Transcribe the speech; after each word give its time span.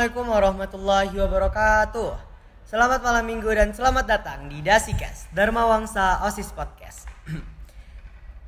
Assalamualaikum 0.00 0.32
warahmatullahi 0.32 1.12
wabarakatuh. 1.12 2.16
Selamat 2.64 3.04
malam 3.04 3.20
minggu 3.20 3.52
dan 3.52 3.68
selamat 3.76 4.08
datang 4.08 4.48
di 4.48 4.64
Dasikas 4.64 5.28
Dharma 5.28 5.68
Wangsa 5.68 6.24
OSIS 6.24 6.56
Podcast. 6.56 7.04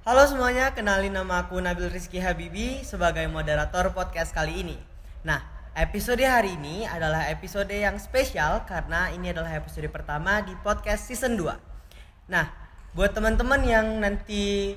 Halo 0.08 0.24
semuanya, 0.24 0.72
kenalin 0.72 1.12
nama 1.12 1.44
aku 1.44 1.60
Nabil 1.60 1.92
Rizky 1.92 2.24
Habibi 2.24 2.80
sebagai 2.88 3.28
moderator 3.28 3.92
podcast 3.92 4.32
kali 4.32 4.64
ini. 4.64 4.80
Nah, 5.28 5.44
episode 5.76 6.24
hari 6.24 6.56
ini 6.56 6.88
adalah 6.88 7.28
episode 7.28 7.68
yang 7.68 8.00
spesial 8.00 8.64
karena 8.64 9.12
ini 9.12 9.36
adalah 9.36 9.52
episode 9.52 9.92
pertama 9.92 10.40
di 10.40 10.56
podcast 10.64 11.04
season 11.04 11.36
2. 11.36 12.32
Nah, 12.32 12.48
buat 12.96 13.12
teman-teman 13.12 13.60
yang 13.60 14.00
nanti 14.00 14.72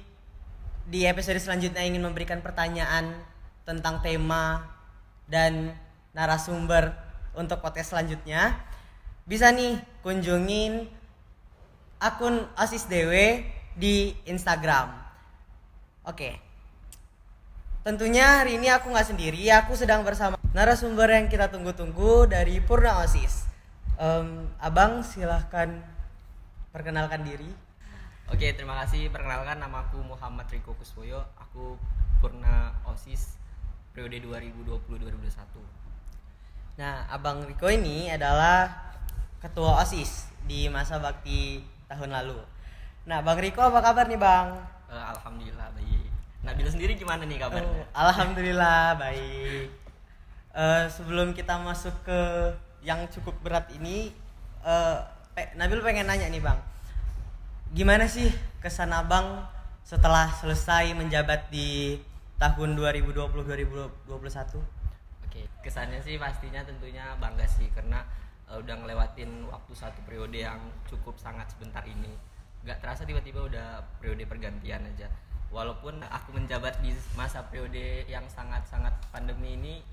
di 0.83 1.07
episode 1.07 1.39
selanjutnya 1.39 1.87
ingin 1.87 2.03
memberikan 2.03 2.43
pertanyaan 2.43 3.15
tentang 3.63 4.03
tema 4.03 4.75
dan 5.31 5.84
narasumber 6.15 6.95
untuk 7.35 7.59
podcast 7.59 7.91
selanjutnya 7.91 8.55
bisa 9.27 9.51
nih 9.51 9.77
kunjungin 9.99 10.87
akun 11.99 12.47
Asis 12.55 12.87
Dewe 12.87 13.43
di 13.75 14.15
Instagram. 14.23 14.95
Oke. 16.07 16.39
Tentunya 17.85 18.41
hari 18.41 18.57
ini 18.57 18.71
aku 18.71 18.89
nggak 18.89 19.13
sendiri, 19.13 19.45
aku 19.53 19.77
sedang 19.77 20.01
bersama 20.01 20.41
narasumber 20.57 21.05
yang 21.11 21.29
kita 21.29 21.53
tunggu-tunggu 21.53 22.25
dari 22.25 22.57
Purna 22.63 23.05
Osis. 23.05 23.45
Um, 24.01 24.49
abang 24.57 25.05
silahkan 25.05 25.83
perkenalkan 26.73 27.21
diri. 27.21 27.47
Oke, 28.33 28.57
terima 28.57 28.81
kasih. 28.81 29.13
Perkenalkan 29.13 29.61
nama 29.61 29.85
aku 29.85 30.01
Muhammad 30.01 30.49
Riko 30.49 30.73
Kuswoyo. 30.73 31.29
Aku 31.37 31.77
Purna 32.17 32.73
OSIS 32.89 33.37
periode 33.93 34.17
2020-2021. 34.25 35.84
Nah, 36.75 37.07
Abang 37.07 37.47
Riko 37.47 37.71
ini 37.71 38.11
adalah 38.11 38.67
ketua 39.39 39.79
OSIS 39.79 40.27
di 40.43 40.67
masa 40.67 40.99
bakti 40.99 41.63
tahun 41.87 42.11
lalu. 42.11 42.35
Nah, 43.07 43.23
Bang 43.23 43.39
Riko 43.39 43.63
apa 43.63 43.79
kabar 43.79 44.11
nih, 44.11 44.19
Bang? 44.19 44.59
Uh, 44.91 45.03
Alhamdulillah 45.15 45.71
baik. 45.71 46.11
Nabil 46.43 46.67
sendiri 46.67 46.99
gimana 46.99 47.23
nih 47.23 47.39
kabarnya? 47.39 47.63
Oh, 47.63 47.87
Alhamdulillah 47.95 48.99
baik. 48.99 49.71
Uh, 50.51 50.83
sebelum 50.91 51.31
kita 51.31 51.55
masuk 51.63 51.95
ke 52.03 52.19
yang 52.83 53.07
cukup 53.07 53.39
berat 53.39 53.71
ini, 53.71 54.11
uh, 54.67 54.99
Nabil 55.55 55.79
pengen 55.79 56.11
nanya 56.11 56.27
nih, 56.27 56.43
Bang. 56.43 56.59
Gimana 57.71 58.03
sih 58.07 58.27
kesan 58.59 58.91
Abang 58.91 59.47
setelah 59.87 60.27
selesai 60.27 60.91
menjabat 60.91 61.47
di 61.47 61.99
tahun 62.35 62.75
2020-2021? 62.75 63.95
Oke, 64.11 64.74
kesannya 65.75 65.99
sih 66.07 66.15
pastinya 66.15 66.63
tentunya 66.63 67.03
bangga 67.19 67.43
sih 67.51 67.67
karena 67.75 67.99
uh, 68.47 68.63
udah 68.63 68.79
ngelewatin 68.79 69.43
waktu 69.51 69.75
satu 69.75 69.99
periode 70.07 70.39
yang 70.39 70.55
cukup 70.87 71.19
sangat 71.19 71.51
sebentar 71.51 71.83
ini. 71.83 72.15
Gak 72.63 72.79
terasa 72.79 73.03
tiba-tiba 73.03 73.43
udah 73.43 73.83
periode 73.99 74.23
pergantian 74.23 74.87
aja. 74.87 75.11
Walaupun 75.51 75.99
aku 75.99 76.31
menjabat 76.31 76.79
di 76.79 76.95
masa 77.19 77.43
periode 77.51 78.07
yang 78.07 78.23
sangat-sangat 78.31 78.95
pandemi 79.11 79.59
ini 79.59 79.83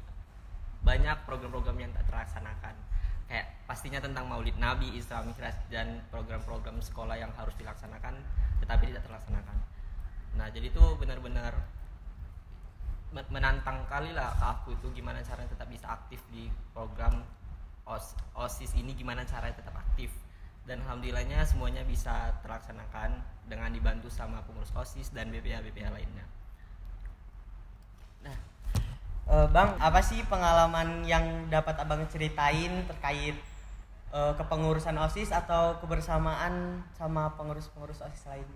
banyak 0.86 1.26
program-program 1.26 1.74
yang 1.74 1.90
tak 1.90 2.06
terlaksanakan. 2.06 2.78
Kayak 3.26 3.50
pastinya 3.66 3.98
tentang 3.98 4.30
Maulid 4.30 4.54
Nabi, 4.62 4.86
Islam 4.94 5.34
Mi'raj 5.34 5.66
dan 5.66 5.98
program-program 6.14 6.78
sekolah 6.78 7.18
yang 7.18 7.34
harus 7.34 7.58
dilaksanakan 7.58 8.22
tetapi 8.62 8.86
tidak 8.86 9.02
terlaksanakan. 9.02 9.58
Nah, 10.38 10.46
jadi 10.46 10.70
itu 10.70 10.84
benar-benar 10.94 11.58
menantang 13.12 13.84
kali 13.86 14.16
lah 14.16 14.32
ke 14.32 14.44
aku 14.44 14.68
itu 14.76 14.88
gimana 14.96 15.20
caranya 15.20 15.52
tetap 15.52 15.68
bisa 15.68 15.86
aktif 15.92 16.20
di 16.32 16.48
program 16.72 17.20
OS, 17.84 18.16
OSIS 18.32 18.72
ini 18.78 18.96
gimana 18.96 19.26
caranya 19.28 19.58
tetap 19.60 19.76
aktif 19.76 20.08
dan 20.62 20.78
alhamdulillahnya 20.86 21.42
semuanya 21.42 21.82
bisa 21.82 22.30
terlaksanakan 22.46 23.18
dengan 23.50 23.74
dibantu 23.74 24.06
sama 24.06 24.40
pengurus 24.46 24.70
OSIS 24.72 25.10
dan 25.10 25.34
BPA 25.34 25.58
lainnya. 25.90 26.26
Nah, 28.22 28.36
uh, 29.26 29.46
Bang, 29.50 29.74
apa 29.82 29.98
sih 29.98 30.22
pengalaman 30.30 31.02
yang 31.02 31.50
dapat 31.50 31.74
Abang 31.82 32.06
ceritain 32.06 32.86
terkait 32.86 33.34
uh, 34.14 34.38
kepengurusan 34.38 34.94
OSIS 35.02 35.34
atau 35.34 35.82
kebersamaan 35.82 36.86
sama 36.94 37.34
pengurus-pengurus 37.34 37.98
OSIS 37.98 38.30
lain? 38.30 38.48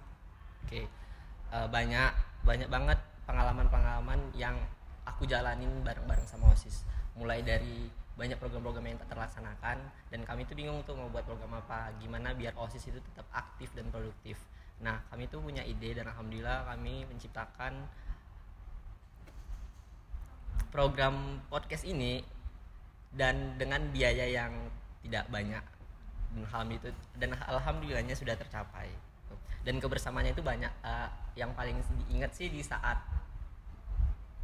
Oke. 0.62 0.86
Uh, 1.50 1.66
banyak 1.66 2.14
banyak 2.46 2.70
banget 2.70 2.98
pengalaman-pengalaman 3.26 4.32
yang 4.38 4.54
aku 5.04 5.26
jalanin 5.26 5.70
bareng-bareng 5.82 6.26
sama 6.26 6.50
OSIS. 6.54 6.86
Mulai 7.18 7.42
dari 7.42 7.90
banyak 8.16 8.40
program-program 8.40 8.86
yang 8.88 8.98
tak 8.98 9.12
terlaksanakan 9.12 9.76
dan 10.08 10.20
kami 10.24 10.48
itu 10.48 10.56
bingung 10.56 10.80
tuh 10.88 10.96
mau 10.96 11.12
buat 11.12 11.28
program 11.28 11.60
apa 11.60 11.92
gimana 12.00 12.32
biar 12.32 12.56
OSIS 12.56 12.88
itu 12.88 12.98
tetap 13.12 13.28
aktif 13.34 13.68
dan 13.76 13.92
produktif. 13.92 14.40
Nah 14.80 15.04
kami 15.12 15.28
itu 15.28 15.36
punya 15.36 15.60
ide 15.60 15.92
dan 15.92 16.08
alhamdulillah 16.08 16.64
kami 16.64 17.04
menciptakan 17.04 17.84
program 20.72 21.44
podcast 21.52 21.84
ini 21.84 22.24
dan 23.12 23.60
dengan 23.60 23.84
biaya 23.92 24.24
yang 24.24 24.52
tidak 25.04 25.28
banyak. 25.28 25.64
Dan 27.16 27.32
alhamdulillahnya 27.32 28.12
sudah 28.12 28.36
tercapai 28.36 29.05
dan 29.66 29.82
kebersamaannya 29.82 30.32
itu 30.32 30.44
banyak 30.46 30.70
uh, 30.86 31.10
yang 31.34 31.50
paling 31.58 31.78
diingat 32.06 32.30
sih 32.32 32.46
di 32.48 32.62
saat 32.62 33.02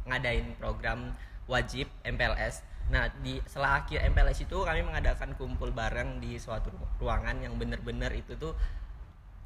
ngadain 0.03 0.55
program 0.59 1.15
wajib 1.47 1.87
MPLS 2.03 2.63
nah 2.91 3.07
di 3.23 3.39
setelah 3.47 3.79
akhir 3.79 4.03
MPLS 4.11 4.43
itu 4.43 4.57
kami 4.59 4.83
mengadakan 4.83 5.31
kumpul 5.39 5.71
bareng 5.71 6.19
di 6.19 6.35
suatu 6.35 6.67
ruangan 6.99 7.39
yang 7.39 7.55
benar-benar 7.55 8.11
itu 8.11 8.35
tuh 8.35 8.51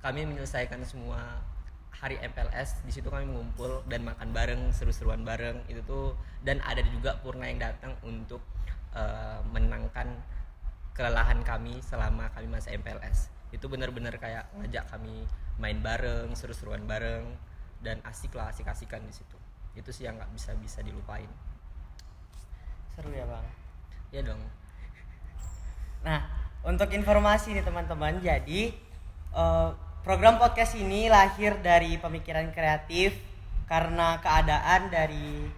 kami 0.02 0.26
menyelesaikan 0.26 0.82
semua 0.82 1.38
hari 1.98 2.22
MPLS 2.22 2.86
di 2.86 2.94
situ 2.94 3.10
kami 3.10 3.26
mengumpul 3.26 3.82
dan 3.90 4.06
makan 4.06 4.30
bareng 4.30 4.70
seru-seruan 4.70 5.26
bareng 5.26 5.66
itu 5.66 5.82
tuh. 5.82 6.14
Dan 6.46 6.62
ada 6.62 6.86
juga 6.86 7.18
Purna 7.18 7.50
yang 7.50 7.58
datang 7.58 7.98
untuk 8.06 8.40
uh, 8.94 9.42
menangkan 9.50 10.06
kelelahan 10.94 11.42
kami 11.42 11.82
selama 11.82 12.30
kami 12.34 12.48
masa 12.50 12.74
MPLS 12.74 13.37
itu 13.58 13.66
benar-benar 13.66 14.22
kayak 14.22 14.54
ngajak 14.62 14.86
kami 14.94 15.26
main 15.58 15.82
bareng 15.82 16.30
seru-seruan 16.38 16.86
bareng 16.86 17.26
dan 17.82 17.98
asik 18.06 18.38
lah 18.38 18.54
asik-asikan 18.54 19.02
di 19.02 19.14
situ. 19.14 19.38
Itu 19.74 19.90
sih 19.90 20.06
yang 20.06 20.22
nggak 20.22 20.30
bisa 20.38 20.54
bisa 20.62 20.86
dilupain. 20.86 21.30
Seru 22.94 23.10
ya 23.10 23.26
bang? 23.26 23.46
Ya 24.14 24.22
dong. 24.22 24.42
Nah 26.06 26.30
untuk 26.62 26.94
informasi 26.94 27.58
nih 27.58 27.66
teman-teman. 27.66 28.22
Jadi 28.22 28.78
uh, 29.34 29.74
program 30.06 30.38
podcast 30.38 30.78
ini 30.78 31.10
lahir 31.10 31.58
dari 31.66 31.98
pemikiran 31.98 32.54
kreatif 32.54 33.18
karena 33.66 34.22
keadaan 34.22 34.94
dari 34.94 35.50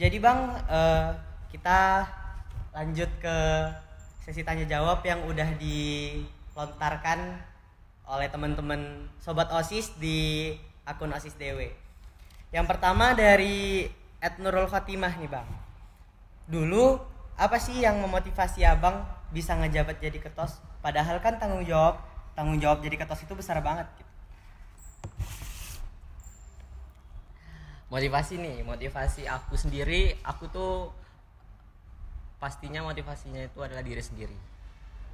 Jadi 0.00 0.16
bang 0.16 0.38
uh, 0.70 1.10
kita 1.52 2.08
lanjut 2.72 3.08
ke 3.20 3.36
sesi 4.24 4.40
tanya 4.40 4.64
jawab 4.64 5.04
yang 5.04 5.20
udah 5.28 5.44
dilontarkan 5.60 7.36
oleh 8.08 8.28
teman-teman 8.32 9.12
sobat 9.20 9.52
OSIS 9.52 9.92
di 10.00 10.50
akun 10.88 11.12
OSIS 11.12 11.36
DW. 11.36 11.68
Yang 12.48 12.66
pertama 12.68 13.12
dari 13.12 13.88
Nurul 14.40 14.72
Fatimah 14.72 15.12
nih, 15.20 15.28
Bang. 15.28 15.48
Dulu 16.48 16.96
apa 17.36 17.60
sih 17.60 17.84
yang 17.84 18.00
memotivasi 18.00 18.64
Abang 18.64 19.04
bisa 19.32 19.52
ngejabat 19.52 20.00
jadi 20.00 20.16
ketos? 20.16 20.56
Padahal 20.80 21.20
kan 21.20 21.36
tanggung 21.36 21.68
jawab 21.68 22.00
tanggung 22.32 22.56
jawab 22.56 22.80
jadi 22.80 22.96
ketos 23.04 23.24
itu 23.24 23.36
besar 23.36 23.60
banget 23.60 23.84
gitu. 24.00 24.12
Motivasi 27.92 28.40
nih, 28.40 28.64
motivasi 28.64 29.28
aku 29.28 29.52
sendiri, 29.60 30.16
aku 30.24 30.48
tuh 30.48 31.01
pastinya 32.42 32.82
motivasinya 32.82 33.46
itu 33.46 33.62
adalah 33.62 33.86
diri 33.86 34.02
sendiri. 34.02 34.34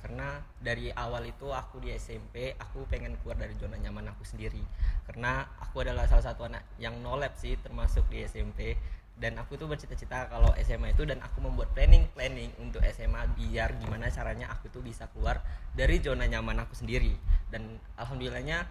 Karena 0.00 0.40
dari 0.56 0.88
awal 0.88 1.28
itu 1.28 1.52
aku 1.52 1.84
di 1.84 1.92
SMP 1.92 2.56
aku 2.56 2.88
pengen 2.88 3.20
keluar 3.20 3.36
dari 3.36 3.52
zona 3.60 3.76
nyaman 3.76 4.08
aku 4.16 4.24
sendiri. 4.24 4.64
Karena 5.04 5.44
aku 5.60 5.84
adalah 5.84 6.08
salah 6.08 6.24
satu 6.24 6.48
anak 6.48 6.64
yang 6.80 6.96
nolep 7.04 7.36
sih 7.36 7.60
termasuk 7.60 8.08
di 8.08 8.24
SMP 8.24 8.80
dan 9.18 9.36
aku 9.36 9.60
tuh 9.60 9.68
bercita-cita 9.68 10.30
kalau 10.32 10.54
SMA 10.62 10.96
itu 10.96 11.04
dan 11.04 11.20
aku 11.20 11.44
membuat 11.44 11.74
planning 11.76 12.08
planning 12.16 12.48
untuk 12.62 12.80
SMA 12.94 13.26
biar 13.36 13.76
gimana 13.76 14.08
caranya 14.08 14.48
aku 14.48 14.70
tuh 14.72 14.80
bisa 14.80 15.10
keluar 15.12 15.44
dari 15.76 16.00
zona 16.00 16.24
nyaman 16.24 16.64
aku 16.64 16.72
sendiri. 16.72 17.12
Dan 17.52 17.76
alhamdulillahnya 18.00 18.64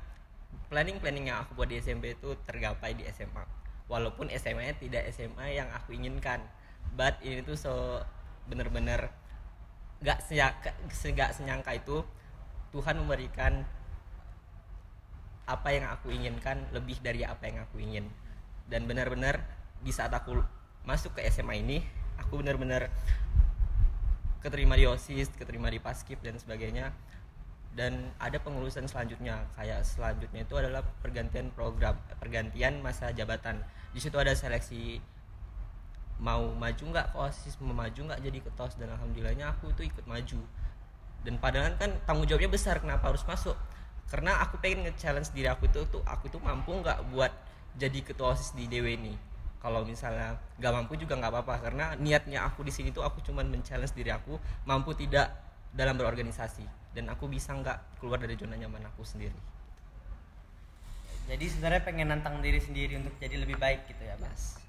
planning 0.73 0.97
planning 0.97 1.29
yang 1.29 1.45
aku 1.45 1.53
buat 1.53 1.69
di 1.69 1.77
SMP 1.77 2.17
itu 2.17 2.33
tergapai 2.49 2.97
di 2.97 3.05
SMA 3.13 3.45
walaupun 3.87 4.31
SMA 4.35 4.75
tidak 4.79 5.07
SMA 5.15 5.55
yang 5.55 5.67
aku 5.71 5.95
inginkan 5.95 6.43
but 6.95 7.15
ini 7.23 7.43
tuh 7.43 7.55
so 7.55 8.03
bener-bener 8.47 9.11
gak 10.01 10.23
senyangka, 10.23 10.71
gak 11.13 11.31
senyangka 11.35 11.71
itu 11.75 12.03
Tuhan 12.71 12.99
memberikan 12.99 13.63
apa 15.47 15.71
yang 15.71 15.87
aku 15.87 16.11
inginkan 16.11 16.59
lebih 16.75 16.99
dari 16.99 17.23
apa 17.23 17.47
yang 17.47 17.63
aku 17.63 17.79
ingin. 17.79 18.11
Dan 18.67 18.83
benar-benar 18.83 19.39
di 19.79 19.95
saat 19.95 20.11
aku 20.11 20.35
masuk 20.83 21.15
ke 21.15 21.23
SMA 21.31 21.63
ini 21.63 21.79
aku 22.19 22.43
benar-benar 22.43 22.91
keterima 24.43 24.75
di 24.75 24.87
osis 24.87 25.31
keterima 25.33 25.71
di 25.71 25.79
paskib 25.79 26.19
dan 26.19 26.35
sebagainya. 26.35 26.91
Dan 27.77 28.11
ada 28.17 28.41
pengurusan 28.41 28.89
selanjutnya 28.89 29.47
kayak 29.53 29.85
selanjutnya 29.85 30.43
itu 30.43 30.55
adalah 30.57 30.81
pergantian 30.99 31.53
program 31.55 31.95
pergantian 32.19 32.83
masa 32.83 33.15
jabatan. 33.15 33.63
Di 33.95 34.03
situ 34.03 34.17
ada 34.19 34.35
seleksi 34.35 34.99
mau 36.17 36.49
maju 36.57 36.83
nggak 36.89 37.13
ke 37.13 37.17
osis 37.21 37.53
mau 37.61 37.77
maju 37.77 38.09
nggak 38.09 38.21
jadi 38.25 38.39
ketos 38.41 38.73
dan 38.81 38.89
alhamdulillahnya 38.97 39.53
aku 39.53 39.69
itu 39.73 39.85
ikut 39.85 40.05
maju. 40.09 40.41
Dan 41.21 41.37
padahal 41.37 41.77
kan 41.77 41.93
tanggung 42.09 42.25
jawabnya 42.25 42.49
besar 42.49 42.81
kenapa 42.81 43.13
harus 43.13 43.21
masuk? 43.25 43.57
Karena 44.07 44.39
aku 44.39 44.57
pengen 44.63 44.87
nge-challenge 44.87 45.35
diri 45.35 45.51
aku 45.51 45.67
itu 45.67 45.83
tuh 45.91 46.01
aku 46.07 46.31
itu 46.31 46.39
mampu 46.39 46.71
nggak 46.71 47.11
buat 47.11 47.29
jadi 47.75 47.99
ketua 48.01 48.33
osis 48.33 48.55
di 48.55 48.65
DW 48.65 48.97
ini? 48.97 49.13
Kalau 49.59 49.83
misalnya 49.83 50.39
nggak 50.57 50.73
mampu 50.73 50.95
juga 50.95 51.19
nggak 51.19 51.31
apa-apa 51.33 51.55
karena 51.59 51.85
niatnya 51.99 52.47
aku 52.47 52.63
di 52.63 52.71
sini 52.71 52.95
tuh 52.95 53.03
aku 53.03 53.19
cuman 53.25 53.51
men-challenge 53.51 53.93
diri 53.93 54.09
aku 54.13 54.39
mampu 54.63 54.95
tidak 54.95 55.33
dalam 55.75 55.99
berorganisasi. 55.99 56.63
Dan 56.95 57.11
aku 57.13 57.29
bisa 57.29 57.53
nggak 57.53 57.99
keluar 58.01 58.17
dari 58.17 58.33
zona 58.39 58.55
nyaman 58.57 58.87
aku 58.89 59.03
sendiri. 59.03 59.37
Jadi 61.27 61.45
sebenarnya 61.51 61.83
pengen 61.83 62.07
nantang 62.07 62.39
diri 62.39 62.63
sendiri 62.63 62.95
untuk 62.95 63.19
jadi 63.19 63.35
lebih 63.35 63.59
baik 63.59 63.91
gitu 63.91 63.99
ya 63.99 64.15
mas? 64.23 64.55
Yes. 64.55 64.66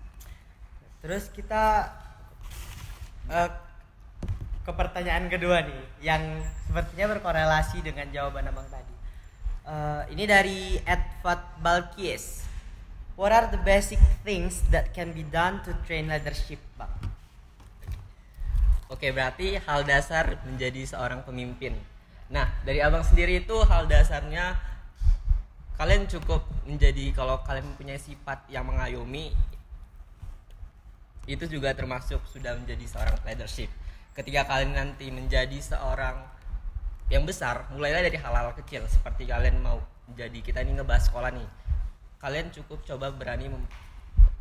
Terus 0.98 1.30
kita 1.30 1.94
uh, 3.30 3.50
ke 4.66 4.72
pertanyaan 4.74 5.30
kedua 5.32 5.64
nih 5.64 5.82
yang 6.04 6.22
sepertinya 6.68 7.16
berkorelasi 7.16 7.80
dengan 7.80 8.10
jawaban 8.12 8.50
abang 8.50 8.68
tadi. 8.68 8.94
Uh, 9.68 10.02
ini 10.12 10.24
dari 10.24 10.80
Edward 10.84 11.44
Balkis 11.60 12.48
what 13.18 13.34
are 13.34 13.50
the 13.50 13.60
basic 13.66 14.00
things 14.22 14.62
that 14.70 14.94
can 14.96 15.12
be 15.12 15.26
done 15.28 15.60
to 15.66 15.74
train 15.84 16.08
leadership 16.08 16.62
bang 16.80 16.88
Oke, 18.88 19.12
berarti 19.12 19.60
hal 19.68 19.84
dasar 19.84 20.40
menjadi 20.48 20.80
seorang 20.88 21.20
pemimpin. 21.20 21.76
Nah, 22.32 22.48
dari 22.64 22.80
abang 22.80 23.04
sendiri 23.04 23.44
itu 23.44 23.52
hal 23.68 23.84
dasarnya 23.84 24.56
kalian 25.76 26.08
cukup 26.08 26.40
menjadi 26.64 27.12
kalau 27.12 27.36
kalian 27.44 27.68
mempunyai 27.68 28.00
sifat 28.00 28.48
yang 28.48 28.64
mengayomi 28.64 29.36
itu 31.28 31.44
juga 31.44 31.76
termasuk 31.76 32.24
sudah 32.24 32.56
menjadi 32.56 32.88
seorang 32.88 33.20
leadership. 33.28 33.68
Ketika 34.16 34.48
kalian 34.48 34.72
nanti 34.72 35.12
menjadi 35.12 35.60
seorang 35.60 36.24
yang 37.12 37.28
besar, 37.28 37.68
mulailah 37.76 38.00
dari 38.00 38.16
hal-hal 38.16 38.56
kecil 38.56 38.88
seperti 38.88 39.28
kalian 39.28 39.60
mau 39.60 39.78
jadi 40.16 40.40
kita 40.40 40.64
ini 40.64 40.80
ngebahas 40.80 41.12
sekolah 41.12 41.30
nih. 41.36 41.48
Kalian 42.18 42.48
cukup 42.50 42.80
coba 42.88 43.12
berani 43.12 43.52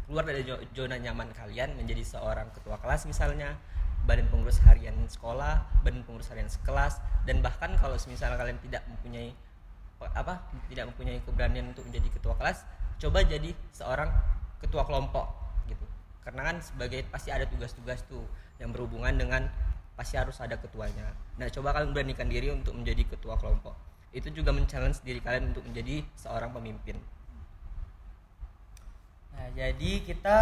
keluar 0.08 0.24
dari 0.24 0.48
zona 0.72 0.96
nyaman 0.96 1.28
kalian 1.36 1.76
menjadi 1.76 2.16
seorang 2.16 2.48
ketua 2.56 2.80
kelas 2.80 3.04
misalnya 3.04 3.60
badan 4.08 4.32
pengurus 4.32 4.64
harian 4.64 4.96
sekolah, 5.04 5.68
badan 5.84 6.08
pengurus 6.08 6.32
harian 6.32 6.48
sekelas, 6.48 7.04
dan 7.28 7.44
bahkan 7.44 7.76
kalau 7.76 8.00
misalnya 8.08 8.40
kalian 8.40 8.56
tidak 8.64 8.88
mempunyai 8.88 9.36
apa 10.00 10.48
tidak 10.72 10.96
mempunyai 10.96 11.20
keberanian 11.28 11.76
untuk 11.76 11.84
menjadi 11.92 12.08
ketua 12.16 12.34
kelas, 12.40 12.64
coba 13.04 13.20
jadi 13.28 13.52
seorang 13.76 14.08
ketua 14.64 14.88
kelompok. 14.88 15.47
Karena 16.28 16.44
kan 16.44 16.60
sebagai 16.60 17.08
pasti 17.08 17.32
ada 17.32 17.48
tugas-tugas 17.48 18.04
tuh 18.12 18.28
yang 18.60 18.76
berhubungan 18.76 19.16
dengan 19.16 19.48
pasti 19.96 20.20
harus 20.20 20.36
ada 20.44 20.60
ketuanya. 20.60 21.16
Nah, 21.40 21.48
coba 21.48 21.72
kalian 21.72 21.96
beranikan 21.96 22.28
diri 22.28 22.52
untuk 22.52 22.76
menjadi 22.76 23.08
ketua 23.16 23.40
kelompok. 23.40 23.72
Itu 24.12 24.28
juga 24.36 24.52
men-challenge 24.52 25.08
diri 25.08 25.24
kalian 25.24 25.56
untuk 25.56 25.64
menjadi 25.64 26.04
seorang 26.20 26.52
pemimpin. 26.52 27.00
Nah, 29.32 29.48
jadi 29.56 30.04
kita 30.04 30.38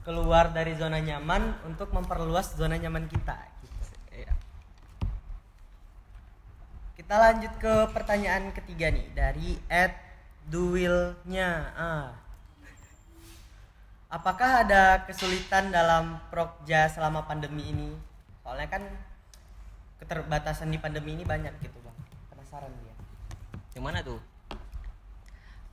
keluar 0.00 0.56
dari 0.56 0.72
zona 0.80 0.96
nyaman 0.96 1.60
untuk 1.68 1.92
memperluas 1.92 2.56
zona 2.56 2.80
nyaman 2.80 3.04
kita. 3.04 3.36
Gitu. 3.60 3.84
Iya. 4.16 4.32
Kita 6.96 7.14
lanjut 7.20 7.52
ke 7.60 7.74
pertanyaan 7.92 8.48
ketiga 8.56 8.88
nih 8.88 9.12
dari 9.12 9.60
Ed 9.68 9.92
Duilnya. 10.48 11.50
Ah. 11.76 12.25
Apakah 14.16 14.64
ada 14.64 15.04
kesulitan 15.04 15.68
dalam 15.68 16.16
prokja 16.32 16.88
selama 16.88 17.28
pandemi 17.28 17.68
ini? 17.68 17.92
Soalnya 18.40 18.72
kan 18.72 18.82
keterbatasan 20.00 20.72
di 20.72 20.80
pandemi 20.80 21.20
ini 21.20 21.24
banyak 21.28 21.52
gitu 21.60 21.76
bang. 21.84 21.96
Penasaran 22.32 22.72
dia. 22.80 22.96
Yang 23.76 23.84
mana 23.84 23.98
tuh? 24.00 24.20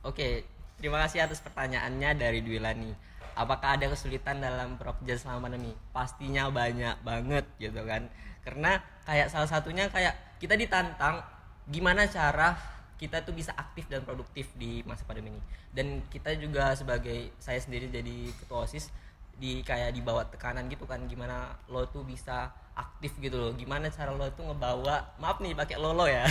Oke, 0.04 0.44
terima 0.76 1.00
kasih 1.08 1.24
atas 1.24 1.40
pertanyaannya 1.40 2.20
dari 2.20 2.44
Dwilani 2.44 2.92
apakah 3.34 3.74
ada 3.74 3.90
kesulitan 3.90 4.38
dalam 4.38 4.78
prokja 4.78 5.18
selama 5.18 5.50
pandemi 5.50 5.74
pastinya 5.90 6.46
banyak 6.48 7.02
banget 7.02 7.44
gitu 7.58 7.82
kan 7.82 8.06
karena 8.46 8.78
kayak 9.02 9.26
salah 9.26 9.50
satunya 9.50 9.90
kayak 9.90 10.14
kita 10.38 10.54
ditantang 10.54 11.18
gimana 11.66 12.06
cara 12.06 12.54
kita 12.94 13.26
tuh 13.26 13.34
bisa 13.34 13.50
aktif 13.58 13.90
dan 13.90 14.06
produktif 14.06 14.50
di 14.54 14.80
masa 14.86 15.02
pandemi 15.02 15.34
ini. 15.34 15.42
Dan 15.74 16.00
kita 16.08 16.34
juga 16.38 16.72
sebagai 16.78 17.34
saya 17.42 17.58
sendiri 17.58 17.90
jadi 17.90 18.30
ketua 18.38 18.64
osis 18.64 18.90
di 19.34 19.66
kayak 19.66 19.98
dibawa 19.98 20.22
tekanan 20.30 20.70
gitu 20.70 20.86
kan 20.86 21.02
gimana 21.10 21.58
lo 21.66 21.90
tuh 21.90 22.06
bisa 22.06 22.54
aktif 22.74 23.18
gitu 23.18 23.34
loh. 23.34 23.52
Gimana 23.54 23.90
cara 23.90 24.14
lo 24.14 24.30
tuh 24.34 24.46
ngebawa 24.46 25.18
maaf 25.18 25.42
nih 25.42 25.54
pakai 25.58 25.76
lolo 25.78 26.06
ya. 26.06 26.26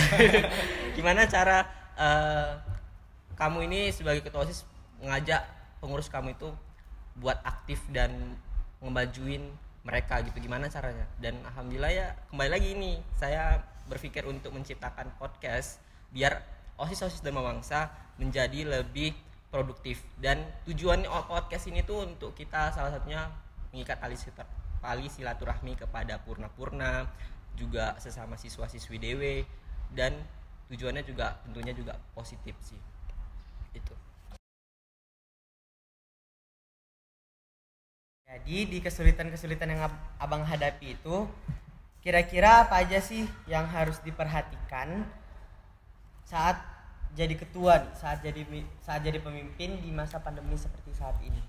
Gimana 0.96 1.28
cara 1.28 1.68
uh, 1.96 2.56
kamu 3.36 3.68
ini 3.68 3.92
sebagai 3.92 4.24
ketua 4.24 4.48
osis 4.48 4.64
ngajak 5.04 5.44
pengurus 5.84 6.08
kamu 6.08 6.32
itu 6.32 6.48
buat 7.20 7.38
aktif 7.44 7.80
dan 7.92 8.36
ngemajuin 8.80 9.44
mereka 9.84 10.24
gitu. 10.24 10.40
Gimana 10.40 10.72
caranya? 10.72 11.04
Dan 11.20 11.36
alhamdulillah 11.44 11.92
ya 11.92 12.06
kembali 12.32 12.50
lagi 12.50 12.68
ini 12.72 13.00
saya 13.20 13.60
berpikir 13.84 14.24
untuk 14.24 14.56
menciptakan 14.56 15.12
podcast 15.20 15.76
biar 16.08 16.40
osis 16.78 17.06
osis 17.06 17.20
dan 17.22 17.34
mawangsa 17.34 17.90
menjadi 18.18 18.66
lebih 18.66 19.14
produktif. 19.50 20.02
Dan 20.18 20.42
tujuan 20.66 21.06
podcast 21.30 21.70
ini 21.70 21.86
tuh 21.86 22.06
untuk 22.06 22.34
kita 22.34 22.74
salah 22.74 22.90
satunya 22.90 23.30
mengikat 23.70 24.02
tali 24.82 25.06
silaturahmi 25.06 25.78
kepada 25.78 26.18
purna-purna 26.22 27.06
juga 27.54 27.94
sesama 28.02 28.34
siswa-siswi 28.34 28.98
DW 28.98 29.22
dan 29.94 30.14
tujuannya 30.70 31.06
juga 31.06 31.38
tentunya 31.46 31.70
juga 31.70 31.94
positif 32.18 32.58
sih. 32.66 32.78
Itu. 33.74 33.94
Jadi 38.26 38.66
di 38.66 38.78
kesulitan-kesulitan 38.82 39.70
yang 39.70 39.86
abang 40.18 40.42
hadapi 40.42 40.98
itu 40.98 41.30
kira-kira 42.02 42.66
apa 42.66 42.82
aja 42.82 42.98
sih 42.98 43.22
yang 43.46 43.64
harus 43.70 44.02
diperhatikan 44.02 45.06
saat 46.24 46.56
jadi 47.14 47.38
ketua 47.38 47.78
nih, 47.78 47.92
saat 47.94 48.18
jadi 48.24 48.42
saat 48.82 49.00
jadi 49.06 49.22
pemimpin 49.22 49.78
di 49.78 49.90
masa 49.94 50.18
pandemi 50.18 50.58
seperti 50.58 50.90
saat 50.96 51.14
ini? 51.22 51.40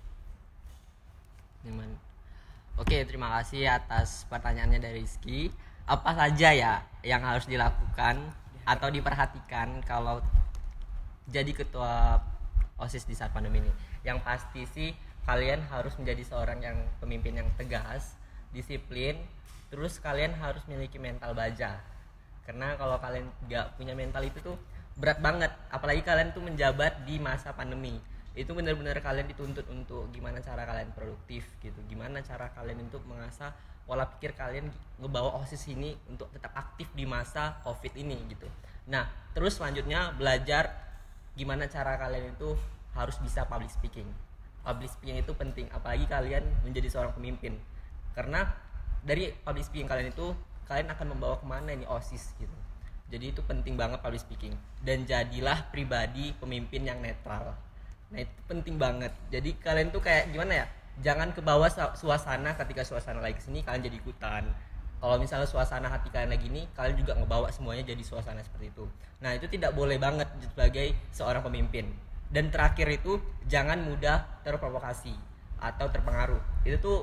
Oke, 2.76 3.08
terima 3.08 3.40
kasih 3.40 3.72
atas 3.72 4.28
pertanyaannya 4.28 4.84
dari 4.84 5.02
Rizky. 5.02 5.50
Apa 5.88 6.12
saja 6.14 6.52
ya 6.52 6.74
yang 7.02 7.24
harus 7.24 7.48
dilakukan 7.48 8.20
atau 8.68 8.92
diperhatikan 8.92 9.80
kalau 9.88 10.20
jadi 11.32 11.50
ketua 11.56 12.20
OSIS 12.78 13.08
di 13.08 13.16
saat 13.16 13.32
pandemi 13.32 13.64
ini? 13.64 13.72
Yang 14.04 14.20
pasti 14.22 14.62
sih 14.70 14.90
kalian 15.26 15.66
harus 15.72 15.98
menjadi 15.98 16.22
seorang 16.28 16.60
yang 16.62 16.78
pemimpin 17.02 17.42
yang 17.42 17.50
tegas 17.58 18.14
disiplin 18.54 19.18
terus 19.74 19.98
kalian 19.98 20.36
harus 20.38 20.62
memiliki 20.70 21.02
mental 21.02 21.34
baja 21.34 21.82
karena 22.46 22.78
kalau 22.78 23.02
kalian 23.02 23.26
nggak 23.50 23.76
punya 23.76 23.98
mental 23.98 24.22
itu 24.22 24.38
tuh 24.40 24.56
berat 24.96 25.20
banget. 25.20 25.52
Apalagi 25.74 26.02
kalian 26.06 26.32
tuh 26.32 26.46
menjabat 26.46 27.04
di 27.04 27.18
masa 27.18 27.52
pandemi. 27.52 27.98
Itu 28.38 28.54
benar-benar 28.54 29.02
kalian 29.02 29.28
dituntut 29.32 29.66
untuk 29.72 30.08
gimana 30.14 30.40
cara 30.40 30.64
kalian 30.64 30.94
produktif 30.94 31.50
gitu. 31.60 31.80
Gimana 31.90 32.22
cara 32.22 32.54
kalian 32.54 32.86
untuk 32.86 33.02
mengasah 33.10 33.52
pola 33.86 34.06
pikir 34.18 34.34
kalian 34.34 34.74
ngebawa 34.98 35.46
osis 35.46 35.70
ini 35.70 35.94
untuk 36.10 36.34
tetap 36.34 36.52
aktif 36.58 36.90
di 36.98 37.06
masa 37.06 37.62
covid 37.62 37.94
ini 37.94 38.18
gitu. 38.34 38.50
Nah 38.90 39.06
terus 39.38 39.62
selanjutnya 39.62 40.14
belajar 40.18 40.74
gimana 41.38 41.70
cara 41.70 41.98
kalian 42.02 42.34
itu 42.34 42.58
harus 42.98 43.18
bisa 43.22 43.46
public 43.46 43.70
speaking. 43.70 44.10
Public 44.66 44.90
speaking 44.90 45.22
itu 45.22 45.32
penting 45.38 45.70
apalagi 45.70 46.10
kalian 46.10 46.44
menjadi 46.66 46.90
seorang 46.90 47.14
pemimpin. 47.14 47.62
Karena 48.18 48.50
dari 49.06 49.30
public 49.46 49.70
speaking 49.70 49.86
kalian 49.86 50.10
itu 50.10 50.34
kalian 50.66 50.90
akan 50.90 51.14
membawa 51.14 51.38
ke 51.38 51.46
mana 51.46 51.70
ini 51.74 51.86
osis 51.86 52.34
gitu. 52.42 52.54
Jadi 53.14 53.32
itu 53.32 53.42
penting 53.46 53.78
banget 53.78 54.02
public 54.02 54.22
speaking. 54.22 54.58
Dan 54.82 55.06
jadilah 55.06 55.70
pribadi 55.70 56.34
pemimpin 56.42 56.90
yang 56.90 56.98
netral. 57.00 57.54
Nah 58.10 58.20
itu 58.22 58.34
penting 58.50 58.82
banget. 58.82 59.14
Jadi 59.30 59.58
kalian 59.62 59.94
tuh 59.94 60.02
kayak 60.02 60.34
gimana 60.34 60.66
ya? 60.66 60.68
Jangan 61.06 61.36
ke 61.36 61.42
bawah 61.44 61.70
suasana 61.94 62.58
ketika 62.58 62.82
suasana 62.82 63.22
lagi 63.22 63.38
sini 63.44 63.62
kalian 63.62 63.86
jadi 63.86 63.98
ikutan. 64.02 64.44
Kalau 64.98 65.22
misalnya 65.22 65.46
suasana 65.46 65.86
hati 65.92 66.10
kalian 66.10 66.34
lagi 66.34 66.50
ini 66.50 66.66
kalian 66.74 66.98
juga 66.98 67.14
ngebawa 67.14 67.54
semuanya 67.54 67.86
jadi 67.86 68.02
suasana 68.02 68.42
seperti 68.42 68.74
itu. 68.74 68.90
Nah 69.22 69.38
itu 69.38 69.46
tidak 69.52 69.78
boleh 69.78 70.02
banget 70.02 70.26
sebagai 70.42 70.98
seorang 71.14 71.46
pemimpin. 71.46 71.94
Dan 72.32 72.50
terakhir 72.50 72.90
itu 72.90 73.22
jangan 73.46 73.86
mudah 73.86 74.42
terprovokasi 74.42 75.14
atau 75.62 75.86
terpengaruh. 75.94 76.42
Itu 76.66 76.78
tuh 76.82 77.00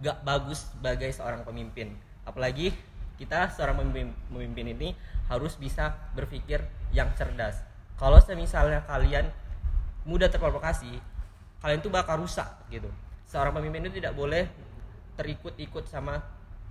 gak 0.00 0.24
bagus 0.24 0.64
sebagai 0.72 1.12
seorang 1.12 1.44
pemimpin 1.44 1.92
apalagi 2.24 2.74
kita 3.14 3.52
seorang 3.54 3.78
pemimpin, 4.32 4.66
ini 4.74 4.90
harus 5.30 5.54
bisa 5.54 5.94
berpikir 6.18 6.60
yang 6.90 7.14
cerdas. 7.14 7.62
Kalau 7.94 8.18
misalnya 8.34 8.82
kalian 8.84 9.30
mudah 10.04 10.28
terprovokasi 10.28 11.00
kalian 11.64 11.80
tuh 11.80 11.88
bakal 11.88 12.20
rusak 12.20 12.44
gitu. 12.68 12.90
Seorang 13.24 13.56
pemimpin 13.56 13.88
itu 13.88 14.02
tidak 14.02 14.12
boleh 14.12 14.44
terikut-ikut 15.16 15.88
sama 15.88 16.20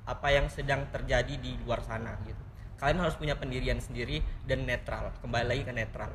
apa 0.05 0.27
yang 0.29 0.45
sedang 0.53 0.85
terjadi 0.93 1.33
di 1.39 1.57
luar 1.65 1.81
sana 1.81 2.13
gitu. 2.27 2.37
Kalian 2.77 3.01
harus 3.01 3.17
punya 3.17 3.33
pendirian 3.33 3.79
sendiri 3.81 4.21
dan 4.45 4.67
netral 4.67 5.15
kembali 5.23 5.47
lagi 5.49 5.63
ke 5.65 5.73
netral. 5.73 6.11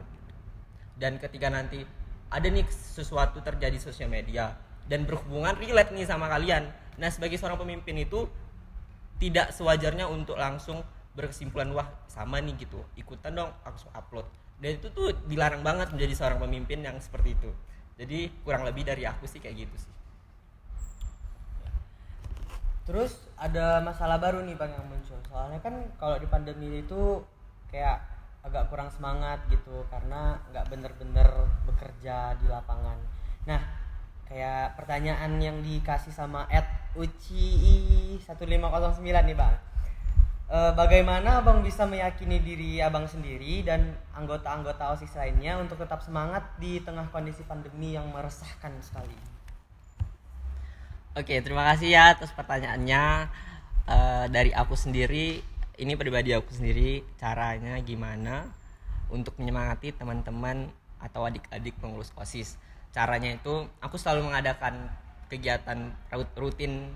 Dan 0.95 1.19
ketika 1.19 1.51
nanti 1.51 1.83
ada 2.29 2.47
nih 2.47 2.69
sesuatu 2.71 3.41
terjadi 3.41 3.75
di 3.75 3.83
sosial 3.83 4.13
media 4.13 4.55
dan 4.87 5.09
berhubungan 5.09 5.57
relate 5.59 5.91
nih 5.97 6.07
sama 6.07 6.29
kalian. 6.31 6.69
Nah 7.01 7.09
sebagai 7.11 7.41
seorang 7.41 7.59
pemimpin 7.59 7.99
itu 7.99 8.31
tidak 9.19 9.55
sewajarnya 9.55 10.07
untuk 10.07 10.39
langsung 10.39 10.83
berkesimpulan 11.15 11.71
wah 11.75 11.89
sama 12.07 12.39
nih 12.39 12.55
gitu 12.63 12.83
ikutan 12.95 13.35
dong 13.35 13.51
langsung 13.67 13.91
upload 13.95 14.27
dan 14.63 14.79
itu 14.79 14.91
tuh 14.91 15.15
dilarang 15.27 15.63
banget 15.63 15.91
menjadi 15.91 16.15
seorang 16.15 16.39
pemimpin 16.43 16.83
yang 16.83 16.97
seperti 17.03 17.35
itu 17.35 17.51
jadi 17.99 18.31
kurang 18.47 18.63
lebih 18.63 18.87
dari 18.87 19.03
aku 19.07 19.27
sih 19.27 19.43
kayak 19.43 19.67
gitu 19.67 19.77
sih 19.79 19.93
Terus 22.89 23.13
ada 23.37 23.85
masalah 23.85 24.17
baru 24.17 24.41
nih 24.49 24.57
bang 24.57 24.73
yang 24.73 24.89
muncul. 24.89 25.21
Soalnya 25.29 25.61
kan 25.61 25.77
kalau 26.01 26.17
di 26.17 26.25
pandemi 26.25 26.81
itu 26.81 27.21
kayak 27.69 28.01
agak 28.41 28.73
kurang 28.73 28.89
semangat 28.89 29.45
gitu 29.53 29.85
karena 29.93 30.41
nggak 30.49 30.73
bener-bener 30.73 31.29
bekerja 31.69 32.33
di 32.41 32.49
lapangan. 32.49 32.97
Nah 33.45 33.61
kayak 34.29 34.77
pertanyaan 34.77 35.41
yang 35.41 35.59
dikasih 35.65 36.13
sama 36.13 36.45
Ed 36.53 36.69
Uci 36.93 37.57
1509 38.21 39.01
nih 39.01 39.37
bang. 39.37 39.57
E, 40.49 40.59
bagaimana 40.77 41.41
abang 41.41 41.65
bisa 41.65 41.89
meyakini 41.89 42.45
diri 42.45 42.81
abang 42.85 43.09
sendiri 43.09 43.65
dan 43.65 43.97
anggota-anggota 44.13 44.93
osis 44.93 45.17
lainnya 45.17 45.57
untuk 45.57 45.81
tetap 45.81 46.05
semangat 46.05 46.45
di 46.61 46.81
tengah 46.85 47.09
kondisi 47.09 47.41
pandemi 47.49 47.97
yang 47.97 48.09
meresahkan 48.13 48.73
sekali? 48.85 49.17
Oke, 51.17 51.41
terima 51.41 51.65
kasih 51.73 51.89
ya 51.97 52.15
atas 52.15 52.31
pertanyaannya. 52.37 53.27
Uh, 53.89 54.29
dari 54.29 54.53
aku 54.53 54.77
sendiri, 54.77 55.41
ini 55.81 55.93
pribadi 55.97 56.37
aku 56.37 56.53
sendiri, 56.53 57.01
caranya 57.17 57.81
gimana 57.81 58.45
untuk 59.09 59.33
menyemangati 59.41 59.97
teman-teman 59.97 60.69
atau 61.01 61.25
adik-adik 61.25 61.73
pengurus 61.81 62.13
OSIS. 62.13 62.61
Caranya 62.95 63.37
itu 63.37 63.69
aku 63.79 63.97
selalu 64.01 64.33
mengadakan 64.33 64.89
kegiatan 65.29 65.93
rutin 66.37 66.93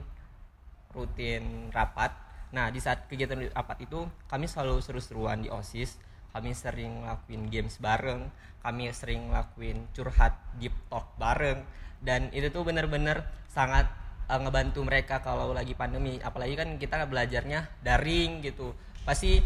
rutin 0.93 1.73
rapat. 1.73 2.13
Nah, 2.53 2.69
di 2.69 2.81
saat 2.81 3.09
kegiatan 3.09 3.49
rapat 3.53 3.85
itu 3.85 4.05
kami 4.29 4.45
selalu 4.45 4.81
seru-seruan 4.85 5.41
di 5.45 5.49
OSIS. 5.49 5.97
Kami 6.33 6.57
sering 6.57 7.05
ngelakuin 7.05 7.53
games 7.53 7.77
bareng, 7.77 8.25
kami 8.65 8.89
sering 8.95 9.29
ngelakuin 9.29 9.85
curhat 9.93 10.33
deep 10.57 10.73
talk 10.89 11.13
bareng 11.19 11.61
dan 12.03 12.31
itu 12.35 12.51
tuh 12.51 12.67
bener-bener 12.67 13.27
sangat 13.51 13.87
uh, 14.27 14.39
ngebantu 14.39 14.83
mereka 14.87 15.23
kalau 15.23 15.55
lagi 15.55 15.75
pandemi 15.75 16.19
apalagi 16.23 16.59
kan 16.59 16.79
kita 16.79 17.07
belajarnya 17.07 17.83
daring 17.83 18.43
gitu 18.43 18.75
pasti 19.07 19.43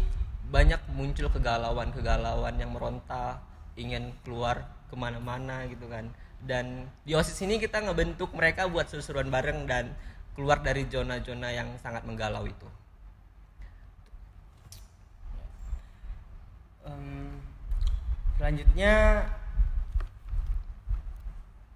banyak 0.49 0.79
muncul 0.93 1.29
kegalauan 1.33 1.93
kegalauan 1.93 2.57
yang 2.57 2.73
meronta 2.73 3.41
ingin 3.77 4.13
keluar 4.25 4.69
ke 4.89 4.95
mana-mana 4.97 5.65
gitu 5.69 5.85
kan 5.89 6.09
dan 6.45 6.85
di 7.07 7.17
osis 7.17 7.39
ini 7.41 7.57
kita 7.57 7.81
ngebentuk 7.81 8.29
mereka 8.37 8.69
buat 8.69 8.85
seru-seruan 8.91 9.31
bareng 9.31 9.65
dan 9.65 9.95
keluar 10.37 10.61
dari 10.61 10.85
zona-zona 10.85 11.49
yang 11.49 11.73
sangat 11.81 12.05
menggalau 12.05 12.45
itu 12.45 12.67
um, 16.85 17.41
selanjutnya 18.37 19.25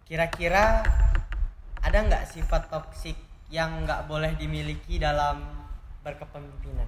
kira-kira 0.06 0.86
ada 1.82 1.98
nggak 2.06 2.28
sifat 2.30 2.70
toksik 2.70 3.18
yang 3.52 3.84
nggak 3.84 4.08
boleh 4.08 4.32
dimiliki 4.40 4.96
dalam 4.96 5.44
berkepemimpinan? 6.08 6.88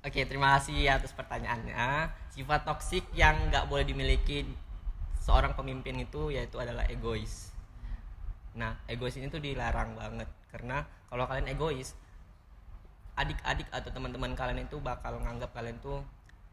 Oke, 0.00 0.24
terima 0.24 0.56
kasih 0.56 0.88
atas 0.88 1.12
pertanyaannya. 1.12 2.08
Sifat 2.32 2.64
toksik 2.64 3.04
yang 3.12 3.52
nggak 3.52 3.68
boleh 3.68 3.84
dimiliki 3.84 4.48
seorang 5.20 5.52
pemimpin 5.52 6.00
itu 6.00 6.32
yaitu 6.32 6.56
adalah 6.56 6.88
egois. 6.88 7.52
Nah, 8.56 8.74
egois 8.88 9.14
ini 9.20 9.28
tuh 9.28 9.38
dilarang 9.38 9.94
banget 9.94 10.26
karena 10.50 10.82
kalau 11.06 11.28
kalian 11.28 11.52
egois, 11.52 11.94
adik-adik 13.14 13.68
atau 13.70 13.92
teman-teman 13.92 14.32
kalian 14.32 14.64
itu 14.64 14.80
bakal 14.80 15.20
nganggap 15.20 15.52
kalian 15.52 15.76
tuh 15.84 16.00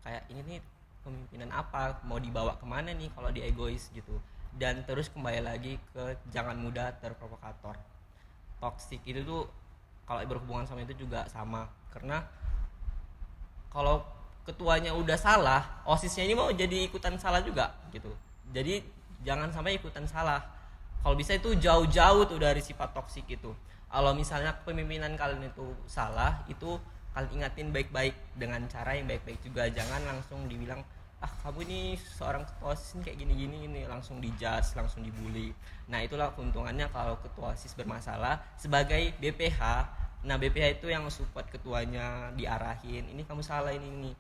kayak 0.04 0.28
ini 0.30 0.42
nih 0.46 0.60
pemimpinan 1.02 1.50
apa, 1.56 2.04
mau 2.04 2.20
dibawa 2.20 2.60
ke 2.60 2.68
mana 2.68 2.92
nih 2.92 3.08
kalau 3.16 3.32
di 3.32 3.42
egois? 3.42 3.90
gitu. 3.96 4.20
Dan 4.58 4.84
terus 4.84 5.08
kembali 5.10 5.42
lagi 5.42 5.80
ke 5.96 6.20
jangan 6.30 6.60
mudah 6.60 6.92
terprovokator. 7.00 7.80
Toxic 8.58 9.00
itu 9.06 9.22
tuh 9.24 9.48
kalau 10.10 10.24
berhubungan 10.26 10.66
sama 10.66 10.82
itu 10.84 10.98
juga 10.98 11.28
sama 11.30 11.70
karena 11.94 12.26
kalau 13.68 14.02
ketuanya 14.48 14.96
udah 14.96 15.20
salah 15.20 15.84
osisnya 15.84 16.24
ini 16.24 16.34
mau 16.34 16.48
jadi 16.50 16.88
ikutan 16.88 17.20
salah 17.20 17.44
juga 17.44 17.76
gitu 17.92 18.10
jadi 18.51 18.80
jangan 19.27 19.51
sampai 19.51 19.75
ikutan 19.75 20.08
salah. 20.08 20.39
Kalau 21.04 21.16
bisa 21.16 21.36
itu 21.38 21.56
jauh-jauh 21.56 22.27
tuh 22.27 22.39
dari 22.39 22.60
sifat 22.60 22.92
toksik 22.96 23.27
itu. 23.27 23.51
Kalau 23.88 24.12
misalnya 24.12 24.51
kepemimpinan 24.60 25.16
kalian 25.16 25.48
itu 25.48 25.72
salah 25.88 26.44
itu 26.51 26.75
kalian 27.16 27.42
ingatin 27.42 27.72
baik-baik 27.72 28.13
dengan 28.36 28.63
cara 28.68 28.96
yang 28.96 29.08
baik-baik 29.08 29.39
juga. 29.44 29.68
Jangan 29.72 30.04
langsung 30.04 30.48
dibilang 30.51 30.84
ah 31.18 31.32
kamu 31.42 31.66
ini 31.66 31.80
seorang 31.98 32.46
ketua 32.46 32.77
osis 32.77 33.00
kayak 33.01 33.18
gini 33.24 33.34
gini 33.36 33.58
ini. 33.68 33.82
Langsung 33.88 34.20
dijudge 34.20 34.75
langsung 34.75 35.04
dibully. 35.08 35.56
Nah 35.88 36.04
itulah 36.04 36.36
keuntungannya 36.36 36.92
kalau 36.92 37.16
ketua 37.24 37.56
osis 37.56 37.72
bermasalah 37.75 38.44
sebagai 38.60 39.16
BPH 39.20 39.96
nah 40.25 40.34
BPH 40.36 40.82
itu 40.82 40.89
yang 40.89 41.06
support 41.13 41.46
ketuanya 41.48 42.34
diarahin 42.34 43.06
ini 43.06 43.22
kamu 43.24 43.39
salah 43.44 43.72
ini 43.72 43.88
ini. 43.88 44.12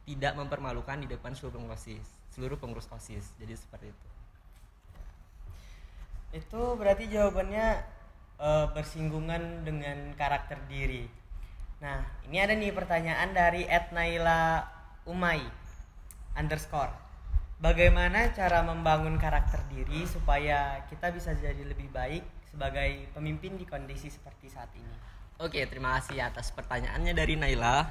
Tidak 0.00 0.32
mempermalukan 0.34 1.04
di 1.04 1.06
depan 1.06 1.36
seluruh 1.36 1.60
osis 1.70 2.19
seluruh 2.40 2.56
pengurus 2.56 2.88
osis. 2.88 3.36
Jadi 3.36 3.52
seperti 3.52 3.92
itu. 3.92 4.06
Itu 6.40 6.80
berarti 6.80 7.04
jawabannya 7.12 7.84
e, 8.40 8.48
bersinggungan 8.72 9.68
dengan 9.68 10.16
karakter 10.16 10.56
diri. 10.72 11.04
Nah 11.84 12.00
ini 12.24 12.40
ada 12.40 12.56
nih 12.56 12.72
pertanyaan 12.72 13.36
dari 13.36 13.68
Etnaila 13.68 14.64
Umay 15.04 15.44
underscore. 16.32 16.96
Bagaimana 17.60 18.32
cara 18.32 18.64
membangun 18.64 19.20
karakter 19.20 19.60
diri 19.68 20.08
supaya 20.08 20.80
kita 20.88 21.12
bisa 21.12 21.36
jadi 21.36 21.60
lebih 21.60 21.92
baik 21.92 22.24
sebagai 22.48 23.04
pemimpin 23.12 23.60
di 23.60 23.68
kondisi 23.68 24.08
seperti 24.08 24.48
saat 24.48 24.72
ini? 24.72 24.96
Oke 25.36 25.68
terima 25.68 26.00
kasih 26.00 26.24
atas 26.24 26.56
pertanyaannya 26.56 27.12
dari 27.12 27.36
Naila. 27.36 27.84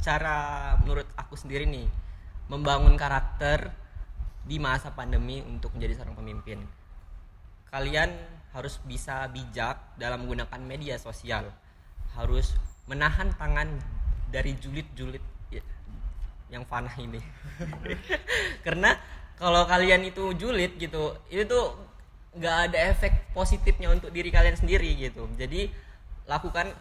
Cara 0.00 0.72
menurut 0.80 1.04
aku 1.20 1.36
sendiri 1.36 1.68
nih 1.68 2.07
membangun 2.48 2.96
karakter 2.96 3.70
di 4.48 4.56
masa 4.56 4.92
pandemi 4.96 5.44
untuk 5.44 5.76
menjadi 5.76 6.00
seorang 6.00 6.16
pemimpin. 6.16 6.64
Kalian 7.68 8.08
harus 8.56 8.80
bisa 8.88 9.28
bijak 9.28 9.76
dalam 10.00 10.24
menggunakan 10.24 10.60
media 10.64 10.96
sosial. 10.96 11.52
Harus 12.16 12.56
menahan 12.88 13.28
tangan 13.36 13.68
dari 14.32 14.56
julid-julid 14.56 15.20
yang 16.48 16.64
panah 16.64 16.96
ini. 16.96 17.20
Karena 18.66 18.96
kalau 19.36 19.68
kalian 19.68 20.08
itu 20.08 20.32
julid 20.34 20.80
gitu 20.80 21.14
itu 21.28 21.44
tuh 21.44 21.76
nggak 22.34 22.56
ada 22.72 22.78
efek 22.88 23.30
positifnya 23.36 23.92
untuk 23.92 24.08
diri 24.08 24.32
kalian 24.32 24.56
sendiri 24.56 24.96
gitu. 24.96 25.28
Jadi 25.36 25.68
lakukan 26.24 26.72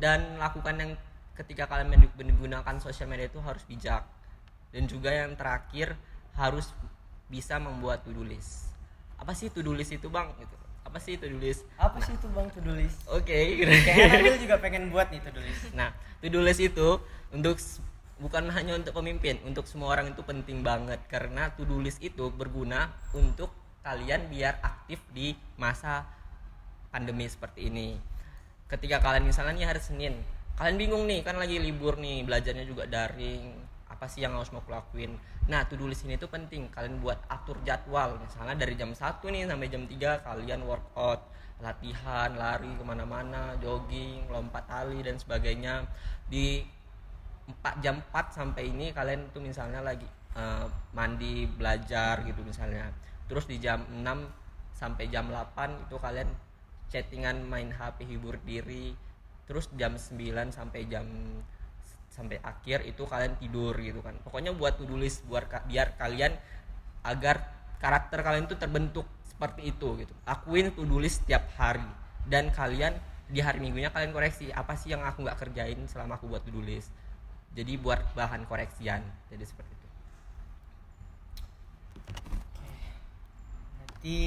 dan 0.00 0.40
lakukan 0.40 0.74
yang 0.80 0.92
ketika 1.36 1.68
kalian 1.68 1.92
menggunakan 2.16 2.80
sosial 2.80 3.12
media 3.12 3.28
itu 3.28 3.40
harus 3.44 3.60
bijak 3.68 4.04
dan 4.70 4.86
juga 4.86 5.10
yang 5.10 5.34
terakhir 5.34 5.98
harus 6.38 6.70
bisa 7.30 7.58
membuat 7.62 8.02
to 8.02 8.10
do 8.10 8.26
list. 8.26 8.70
Apa 9.18 9.34
sih 9.34 9.50
to 9.50 9.62
do 9.62 9.74
list 9.74 9.94
itu 9.94 10.10
bang? 10.10 10.30
Gitu. 10.38 10.56
Apa 10.82 10.98
sih 10.98 11.14
to 11.18 11.26
do 11.30 11.38
list? 11.38 11.62
Apa 11.78 12.02
nah, 12.02 12.06
sih 12.06 12.14
itu 12.18 12.26
bang 12.30 12.46
to 12.50 12.60
do 12.62 12.72
list? 12.74 12.98
Oke. 13.10 13.30
Okay. 13.30 13.62
kayaknya 13.86 14.38
juga 14.48 14.56
pengen 14.58 14.90
buat 14.90 15.10
nih 15.10 15.22
to 15.22 15.30
do 15.30 15.42
list. 15.42 15.70
Nah 15.74 15.94
to 16.22 16.26
do 16.26 16.40
list 16.42 16.62
itu 16.62 16.98
untuk 17.30 17.58
bukan 18.20 18.52
hanya 18.52 18.76
untuk 18.76 18.92
pemimpin 18.92 19.40
untuk 19.46 19.64
semua 19.70 19.94
orang 19.94 20.10
itu 20.10 20.22
penting 20.26 20.62
banget. 20.66 20.98
Karena 21.06 21.50
to 21.54 21.62
do 21.66 21.78
list 21.78 22.02
itu 22.02 22.30
berguna 22.34 22.90
untuk 23.14 23.54
kalian 23.86 24.28
biar 24.28 24.60
aktif 24.60 25.00
di 25.14 25.34
masa 25.58 26.06
pandemi 26.90 27.26
seperti 27.30 27.70
ini. 27.70 27.94
Ketika 28.66 29.02
kalian 29.02 29.26
misalnya 29.26 29.54
nih 29.54 29.66
hari 29.66 29.82
Senin 29.82 30.14
kalian 30.60 30.76
bingung 30.76 31.08
nih 31.08 31.24
kan 31.24 31.40
lagi 31.40 31.56
libur 31.56 31.96
nih 31.96 32.20
belajarnya 32.20 32.68
juga 32.68 32.84
daring 32.84 33.59
apa 34.00 34.08
sih 34.08 34.24
yang 34.24 34.32
harus 34.32 34.48
mau 34.56 34.64
aku 34.64 34.96
nah 35.44 35.68
to 35.68 35.76
do 35.76 35.84
list 35.84 36.08
ini 36.08 36.16
tuh 36.16 36.32
penting. 36.32 36.72
Kalian 36.72 37.04
buat 37.04 37.20
atur 37.28 37.60
jadwal. 37.68 38.16
Misalnya 38.16 38.56
dari 38.56 38.72
jam 38.72 38.96
1 38.96 39.20
nih 39.28 39.44
sampai 39.44 39.68
jam 39.68 39.84
3 39.84 40.24
kalian 40.24 40.64
workout. 40.64 41.20
Latihan 41.60 42.32
lari 42.32 42.72
ke 42.72 42.80
mana-mana 42.80 43.52
jogging 43.60 44.24
lompat 44.32 44.64
tali 44.64 45.04
dan 45.04 45.20
sebagainya. 45.20 45.84
Di 46.32 46.64
4 47.60 47.84
jam 47.84 48.00
4 48.00 48.32
sampai 48.32 48.72
ini 48.72 48.88
kalian 48.96 49.28
tuh 49.36 49.44
misalnya 49.44 49.84
lagi 49.84 50.08
uh, 50.32 50.64
mandi 50.96 51.44
belajar 51.44 52.24
gitu 52.24 52.40
misalnya. 52.40 52.88
Terus 53.28 53.44
di 53.44 53.60
jam 53.60 53.84
6 53.84 54.00
sampai 54.72 55.12
jam 55.12 55.28
8 55.28 55.92
itu 55.92 56.00
kalian 56.00 56.32
chattingan 56.88 57.44
main 57.44 57.68
HP 57.68 58.08
hibur 58.08 58.40
diri. 58.48 58.96
Terus 59.44 59.68
jam 59.76 60.00
9 60.00 60.16
sampai 60.56 60.88
jam 60.88 61.04
sampai 62.20 62.36
akhir 62.44 62.84
itu 62.84 63.08
kalian 63.08 63.32
tidur 63.40 63.72
gitu 63.80 64.04
kan. 64.04 64.12
Pokoknya 64.20 64.52
buat 64.52 64.76
list 64.92 65.24
buat 65.24 65.48
biar 65.64 65.96
kalian 65.96 66.36
agar 67.00 67.48
karakter 67.80 68.20
kalian 68.20 68.44
itu 68.44 68.60
terbentuk 68.60 69.08
seperti 69.24 69.72
itu 69.72 70.04
gitu. 70.04 70.12
Akuin 70.28 70.68
to 70.76 70.84
do 70.84 71.00
list 71.00 71.24
setiap 71.24 71.48
hari 71.56 71.88
dan 72.28 72.52
kalian 72.52 72.92
di 73.32 73.40
hari 73.40 73.64
minggunya 73.64 73.88
kalian 73.88 74.12
koreksi 74.12 74.52
apa 74.52 74.76
sih 74.76 74.92
yang 74.92 75.00
aku 75.00 75.24
nggak 75.24 75.40
kerjain 75.40 75.80
selama 75.88 76.20
aku 76.20 76.28
buat 76.28 76.44
to 76.44 76.52
do 76.52 76.60
list? 76.60 76.92
Jadi 77.56 77.80
buat 77.80 78.04
bahan 78.12 78.44
koreksian 78.44 79.00
jadi 79.32 79.44
seperti 79.48 79.72
itu. 79.72 79.88
Berarti 83.80 84.20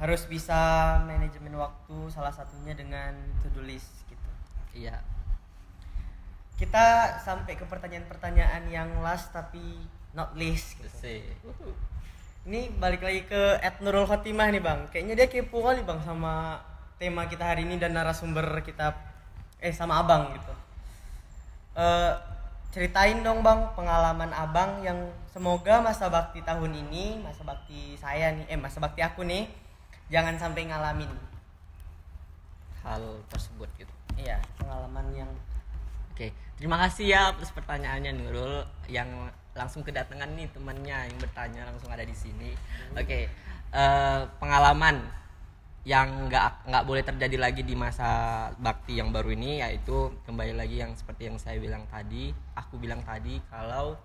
harus 0.00 0.22
bisa 0.24 0.60
manajemen 1.04 1.56
waktu 1.60 1.96
salah 2.08 2.32
satunya 2.32 2.72
dengan 2.72 3.12
to 3.44 3.52
do 3.52 3.60
list 3.60 3.92
gitu. 4.08 4.30
Iya 4.72 5.15
kita 6.56 7.20
sampai 7.20 7.52
ke 7.52 7.68
pertanyaan-pertanyaan 7.68 8.64
yang 8.72 8.88
last 9.04 9.28
tapi 9.28 9.60
not 10.16 10.32
least 10.32 10.80
gitu. 10.80 11.20
Ini 12.48 12.72
balik 12.80 13.04
lagi 13.04 13.28
ke 13.28 13.60
Ed 13.60 13.84
Nurul 13.84 14.08
Khotimah 14.08 14.48
nih 14.48 14.64
bang. 14.64 14.88
Kayaknya 14.88 15.14
dia 15.20 15.28
kepo 15.28 15.60
kali 15.60 15.84
bang 15.84 16.00
sama 16.00 16.56
tema 16.96 17.28
kita 17.28 17.44
hari 17.44 17.68
ini 17.68 17.76
dan 17.76 17.92
narasumber 17.92 18.64
kita 18.64 18.96
eh 19.60 19.74
sama 19.74 20.00
abang 20.00 20.32
gitu. 20.32 20.54
Uh, 21.76 22.16
ceritain 22.72 23.20
dong 23.20 23.44
bang 23.44 23.68
pengalaman 23.76 24.32
abang 24.32 24.80
yang 24.80 24.96
semoga 25.28 25.84
masa 25.84 26.08
bakti 26.08 26.40
tahun 26.40 26.72
ini, 26.72 27.20
masa 27.20 27.44
bakti 27.44 28.00
saya 28.00 28.32
nih, 28.32 28.48
eh 28.48 28.56
masa 28.56 28.80
bakti 28.80 29.04
aku 29.04 29.28
nih 29.28 29.44
jangan 30.08 30.40
sampai 30.40 30.72
ngalamin 30.72 31.12
hal 32.80 33.20
tersebut 33.28 33.68
gitu. 33.76 33.92
Iya, 34.16 34.40
pengalaman 34.56 35.12
yang 35.12 35.28
Oke, 36.16 36.32
terima 36.56 36.80
kasih 36.80 37.12
ya 37.12 37.20
atas 37.36 37.52
pertanyaannya 37.52 38.16
Nurul 38.16 38.64
yang 38.88 39.28
langsung 39.56 39.84
kedatangan 39.84 40.36
nih 40.36 40.48
temannya 40.52 41.08
yang 41.08 41.18
bertanya 41.20 41.62
langsung 41.68 41.88
ada 41.88 42.04
di 42.04 42.12
sini. 42.12 42.52
Oke, 42.92 43.28
uh, 43.72 44.28
pengalaman 44.36 45.00
yang 45.86 46.26
nggak 46.26 46.66
nggak 46.66 46.84
boleh 46.84 47.02
terjadi 47.06 47.36
lagi 47.38 47.62
di 47.62 47.78
masa 47.78 48.50
bakti 48.58 48.98
yang 48.98 49.14
baru 49.14 49.32
ini 49.32 49.62
yaitu 49.62 50.10
kembali 50.26 50.58
lagi 50.58 50.82
yang 50.82 50.92
seperti 50.98 51.30
yang 51.30 51.38
saya 51.40 51.56
bilang 51.62 51.86
tadi, 51.88 52.34
aku 52.58 52.76
bilang 52.76 53.00
tadi 53.06 53.38
kalau 53.48 53.96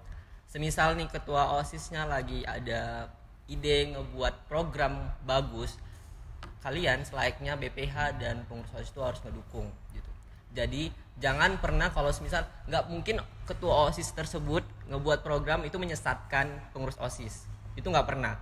semisal 0.45 0.93
nih 0.95 1.09
ketua 1.09 1.57
osisnya 1.59 2.05
lagi 2.05 2.45
ada 2.45 3.09
ide 3.49 3.91
ngebuat 3.97 4.47
program 4.47 5.11
bagus, 5.25 5.75
kalian 6.63 7.03
selayaknya 7.03 7.57
BPH 7.57 8.21
dan 8.21 8.45
pengurus 8.47 8.71
osis 8.77 8.93
itu 8.93 9.01
harus 9.01 9.19
ngedukung. 9.25 9.67
Jadi 10.51 10.91
jangan 11.21 11.61
pernah 11.61 11.93
kalau 11.93 12.11
misal 12.19 12.43
nggak 12.67 12.91
mungkin 12.91 13.23
ketua 13.47 13.87
osis 13.91 14.11
tersebut 14.11 14.63
ngebuat 14.91 15.23
program 15.23 15.63
itu 15.63 15.79
menyesatkan 15.79 16.71
pengurus 16.75 16.99
osis. 16.99 17.47
Itu 17.75 17.87
nggak 17.91 18.07
pernah. 18.07 18.35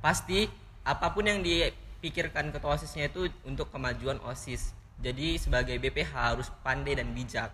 Pasti 0.00 0.48
apa 0.84 1.12
pun 1.12 1.28
yang 1.28 1.44
dipikirkan 1.44 2.52
ketua 2.54 2.80
osisnya 2.80 3.12
itu 3.12 3.28
untuk 3.44 3.68
kemajuan 3.68 4.16
osis. 4.24 4.72
Jadi 5.00 5.36
sebagai 5.40 5.76
BPH 5.80 6.12
harus 6.12 6.48
pandai 6.64 6.96
dan 6.96 7.12
bijak. 7.12 7.52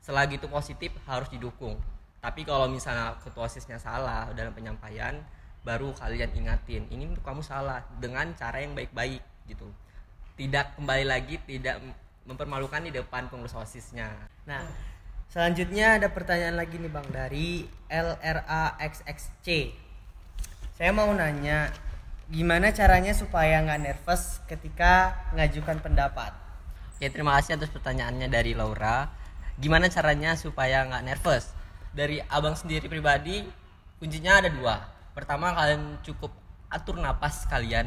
Selagi 0.00 0.40
itu 0.40 0.48
positif 0.48 0.92
harus 1.08 1.28
didukung. 1.28 1.76
Tapi 2.22 2.46
kalau 2.46 2.68
misalnya 2.68 3.18
ketua 3.20 3.48
osisnya 3.48 3.76
salah 3.80 4.30
dalam 4.32 4.54
penyampaian 4.54 5.20
baru 5.62 5.94
kalian 5.94 6.30
ingatin 6.34 6.90
ini 6.90 7.06
untuk 7.06 7.22
kamu 7.22 7.42
salah 7.42 7.86
dengan 8.02 8.34
cara 8.34 8.62
yang 8.62 8.74
baik-baik 8.74 9.22
gitu. 9.46 9.66
Tidak 10.38 10.78
kembali 10.78 11.04
lagi 11.06 11.38
tidak 11.46 11.78
mempermalukan 12.26 12.82
di 12.86 12.94
depan 12.94 13.26
pengurus 13.26 13.54
osisnya. 13.56 14.10
Nah, 14.46 14.62
selanjutnya 15.30 15.98
ada 15.98 16.08
pertanyaan 16.10 16.54
lagi 16.58 16.78
nih 16.78 16.92
bang 16.92 17.08
dari 17.10 17.48
LRAXXC. 17.90 19.46
Saya 20.78 20.90
mau 20.94 21.10
nanya, 21.12 21.70
gimana 22.30 22.70
caranya 22.70 23.12
supaya 23.12 23.60
nggak 23.62 23.82
nervous 23.82 24.40
ketika 24.46 25.14
mengajukan 25.34 25.78
pendapat? 25.82 26.32
Oke, 26.96 27.10
terima 27.10 27.34
kasih 27.38 27.58
atas 27.58 27.70
pertanyaannya 27.74 28.30
dari 28.30 28.54
Laura. 28.54 29.10
Gimana 29.58 29.90
caranya 29.90 30.38
supaya 30.38 30.86
nggak 30.86 31.02
nervous? 31.02 31.50
Dari 31.92 32.22
abang 32.30 32.56
sendiri 32.56 32.88
pribadi, 32.88 33.44
kuncinya 34.00 34.40
ada 34.40 34.48
dua. 34.48 34.80
Pertama, 35.12 35.52
kalian 35.52 36.00
cukup 36.00 36.32
atur 36.72 36.96
napas 36.96 37.44
kalian. 37.50 37.84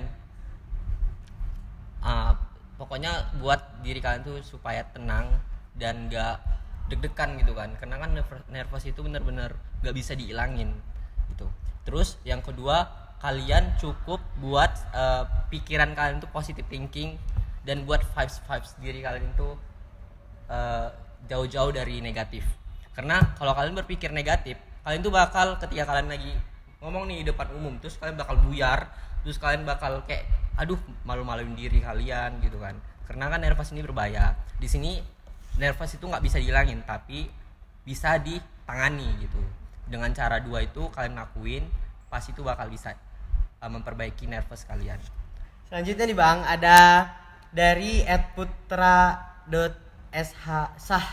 Uh, 2.06 2.38
pokoknya 2.76 3.40
buat 3.40 3.82
diri 3.82 4.00
kalian 4.04 4.24
tuh 4.24 4.40
supaya 4.44 4.84
tenang 4.92 5.32
dan 5.76 6.08
gak 6.08 6.40
deg-degan 6.92 7.40
gitu 7.40 7.56
kan. 7.56 7.74
Karena 7.80 8.00
kan 8.00 8.12
nervous 8.52 8.86
itu 8.86 9.00
bener-bener 9.02 9.56
gak 9.82 9.96
bisa 9.96 10.14
dihilangin 10.14 10.72
gitu. 11.34 11.48
Terus 11.88 12.20
yang 12.28 12.40
kedua 12.44 12.88
kalian 13.24 13.80
cukup 13.80 14.22
buat 14.38 14.72
uh, 14.92 15.26
pikiran 15.50 15.96
kalian 15.96 16.22
tuh 16.22 16.30
positive 16.30 16.68
thinking 16.68 17.18
dan 17.66 17.88
buat 17.88 18.04
vibes 18.14 18.38
vibes 18.46 18.72
diri 18.78 19.00
kalian 19.02 19.26
itu 19.34 19.50
uh, 20.52 20.94
jauh-jauh 21.26 21.74
dari 21.74 22.04
negatif. 22.04 22.46
Karena 22.94 23.36
kalau 23.36 23.58
kalian 23.58 23.76
berpikir 23.76 24.14
negatif 24.14 24.60
kalian 24.86 25.02
tuh 25.02 25.10
bakal 25.10 25.58
ketika 25.58 25.90
kalian 25.90 26.14
lagi 26.14 26.34
ngomong 26.86 27.10
nih 27.10 27.26
di 27.26 27.34
depan 27.34 27.50
umum 27.58 27.82
terus 27.82 27.98
kalian 27.98 28.14
bakal 28.14 28.38
buyar 28.46 28.94
terus 29.26 29.42
kalian 29.42 29.66
bakal 29.66 30.06
kayak 30.06 30.30
aduh 30.54 30.78
malu-maluin 31.02 31.58
diri 31.58 31.82
kalian 31.82 32.38
gitu 32.46 32.62
kan. 32.62 32.78
Karena 33.10 33.26
kan 33.34 33.42
nervous 33.42 33.74
ini 33.74 33.82
berbahaya. 33.82 34.38
Di 34.62 34.70
sini 34.70 35.02
nervous 35.58 35.98
itu 35.98 36.06
nggak 36.06 36.22
bisa 36.22 36.38
dihilangin 36.38 36.86
tapi 36.86 37.26
bisa 37.82 38.22
ditangani 38.22 39.10
gitu. 39.18 39.42
Dengan 39.90 40.14
cara 40.14 40.38
dua 40.38 40.62
itu 40.62 40.86
kalian 40.94 41.18
lakuin 41.18 41.66
pas 42.06 42.22
itu 42.22 42.46
bakal 42.46 42.70
bisa 42.70 42.94
uh, 43.60 43.70
memperbaiki 43.70 44.30
nervous 44.30 44.64
kalian. 44.70 45.02
Selanjutnya 45.66 46.06
nih 46.06 46.18
bang 46.18 46.40
ada 46.46 47.10
dari 47.50 48.06
@putra.sh 48.38 49.50
sah. 50.78 51.08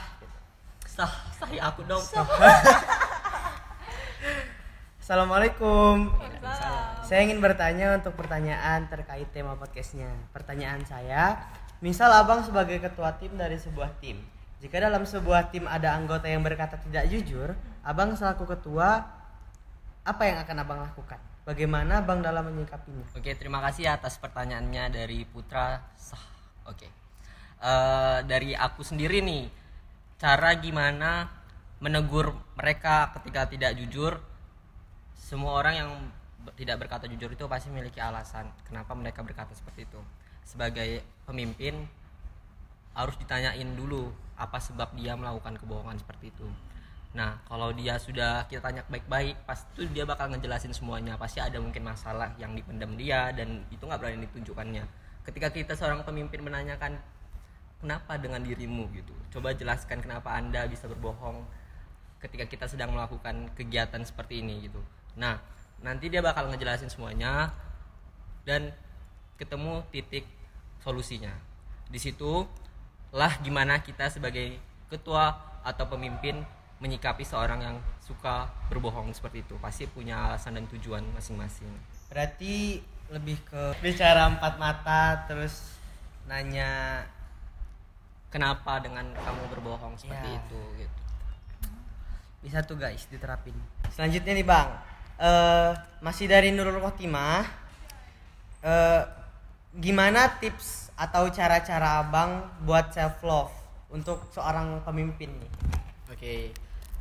Sah. 0.84 1.12
Sah 1.32 1.48
ya 1.48 1.72
aku 1.72 1.82
dong. 1.88 2.04
Sah. 2.04 2.28
Assalamualaikum. 5.02 6.14
Saya 7.02 7.26
ingin 7.26 7.42
bertanya 7.42 7.98
untuk 7.98 8.14
pertanyaan 8.14 8.86
terkait 8.86 9.26
tema 9.34 9.58
podcastnya. 9.58 10.06
Pertanyaan 10.30 10.86
saya, 10.86 11.42
misal 11.82 12.06
abang 12.14 12.46
sebagai 12.46 12.78
ketua 12.78 13.10
tim 13.18 13.34
dari 13.34 13.58
sebuah 13.58 13.98
tim, 13.98 14.22
jika 14.62 14.78
dalam 14.78 15.02
sebuah 15.02 15.50
tim 15.50 15.66
ada 15.66 15.98
anggota 15.98 16.30
yang 16.30 16.46
berkata 16.46 16.78
tidak 16.78 17.10
jujur, 17.10 17.50
abang 17.82 18.14
selaku 18.14 18.46
ketua, 18.46 19.02
apa 20.06 20.22
yang 20.22 20.38
akan 20.38 20.56
abang 20.62 20.78
lakukan? 20.78 21.18
Bagaimana 21.50 21.98
abang 21.98 22.22
dalam 22.22 22.46
menyikapinya? 22.54 23.02
Oke, 23.18 23.34
terima 23.34 23.58
kasih 23.58 23.90
atas 23.90 24.22
pertanyaannya 24.22 24.86
dari 24.86 25.26
Putra 25.26 25.82
Sah. 25.98 26.22
Oke, 26.70 26.86
uh, 27.58 28.22
dari 28.22 28.54
aku 28.54 28.86
sendiri 28.86 29.18
nih, 29.18 29.50
cara 30.22 30.54
gimana 30.62 31.26
menegur 31.82 32.38
mereka 32.54 33.10
ketika 33.18 33.50
tidak 33.50 33.74
jujur 33.74 34.30
semua 35.22 35.54
orang 35.54 35.74
yang 35.78 35.90
tidak 36.58 36.82
berkata 36.82 37.06
jujur 37.06 37.30
itu 37.30 37.46
pasti 37.46 37.70
memiliki 37.70 38.02
alasan 38.02 38.50
kenapa 38.66 38.90
mereka 38.98 39.22
berkata 39.22 39.54
seperti 39.54 39.86
itu. 39.86 40.00
Sebagai 40.42 41.06
pemimpin 41.22 41.86
harus 42.98 43.14
ditanyain 43.14 43.70
dulu 43.78 44.10
apa 44.34 44.58
sebab 44.58 44.98
dia 44.98 45.14
melakukan 45.14 45.54
kebohongan 45.62 46.02
seperti 46.02 46.34
itu. 46.34 46.50
Nah 47.14 47.38
kalau 47.46 47.70
dia 47.70 48.02
sudah 48.02 48.50
kita 48.50 48.58
tanya 48.58 48.82
baik-baik 48.90 49.46
pasti 49.46 49.86
dia 49.94 50.02
bakal 50.02 50.26
ngejelasin 50.34 50.74
semuanya. 50.74 51.14
Pasti 51.14 51.38
ada 51.38 51.62
mungkin 51.62 51.86
masalah 51.86 52.34
yang 52.42 52.58
dipendam 52.58 52.98
dia 52.98 53.30
dan 53.30 53.62
itu 53.70 53.86
nggak 53.86 54.02
berani 54.02 54.26
ditunjukkannya. 54.26 54.84
Ketika 55.22 55.54
kita 55.54 55.78
seorang 55.78 56.02
pemimpin 56.02 56.42
menanyakan 56.42 56.98
kenapa 57.78 58.18
dengan 58.18 58.42
dirimu? 58.42 58.90
gitu. 58.90 59.14
Coba 59.38 59.54
jelaskan 59.54 60.02
kenapa 60.02 60.34
anda 60.34 60.66
bisa 60.66 60.90
berbohong 60.90 61.46
ketika 62.18 62.50
kita 62.50 62.66
sedang 62.66 62.90
melakukan 62.90 63.54
kegiatan 63.54 64.02
seperti 64.02 64.42
ini 64.42 64.66
gitu 64.66 64.82
nah 65.18 65.36
nanti 65.82 66.08
dia 66.08 66.22
bakal 66.22 66.48
ngejelasin 66.48 66.88
semuanya 66.88 67.50
dan 68.46 68.70
ketemu 69.36 69.82
titik 69.90 70.24
solusinya. 70.82 71.34
Di 71.90 71.98
situ 71.98 72.46
lah 73.12 73.36
gimana 73.42 73.82
kita 73.82 74.08
sebagai 74.08 74.56
ketua 74.88 75.34
atau 75.62 75.84
pemimpin 75.90 76.42
menyikapi 76.82 77.22
seorang 77.22 77.60
yang 77.62 77.76
suka 78.02 78.50
berbohong 78.66 79.14
seperti 79.14 79.46
itu. 79.46 79.54
Pasti 79.62 79.86
punya 79.86 80.30
alasan 80.30 80.58
dan 80.58 80.66
tujuan 80.70 81.02
masing-masing. 81.14 81.70
Berarti 82.10 82.82
lebih 83.12 83.38
ke 83.46 83.76
bicara 83.84 84.26
empat 84.30 84.56
mata 84.58 85.26
terus 85.28 85.78
nanya 86.26 87.02
kenapa 88.32 88.80
dengan 88.80 89.04
kamu 89.12 89.42
berbohong 89.52 89.94
seperti 90.00 90.28
Ya. 90.32 90.38
itu 90.40 90.60
gitu. 90.80 90.98
Bisa 92.42 92.58
tuh 92.64 92.80
guys 92.80 93.06
diterapin. 93.06 93.54
Selanjutnya 93.92 94.32
nih 94.34 94.46
bang 94.46 94.91
Eh 95.20 95.70
masih 96.02 96.26
dari 96.26 96.50
Nurul 96.50 96.80
Khotimah 96.82 97.62
Eh 98.62 99.02
gimana 99.74 100.38
tips 100.38 100.94
atau 100.94 101.26
cara-cara 101.34 102.04
abang 102.04 102.46
buat 102.62 102.94
self 102.94 103.18
love 103.26 103.50
untuk 103.90 104.30
seorang 104.30 104.78
pemimpin 104.86 105.34
nih? 105.34 105.52
Oke 106.12 106.34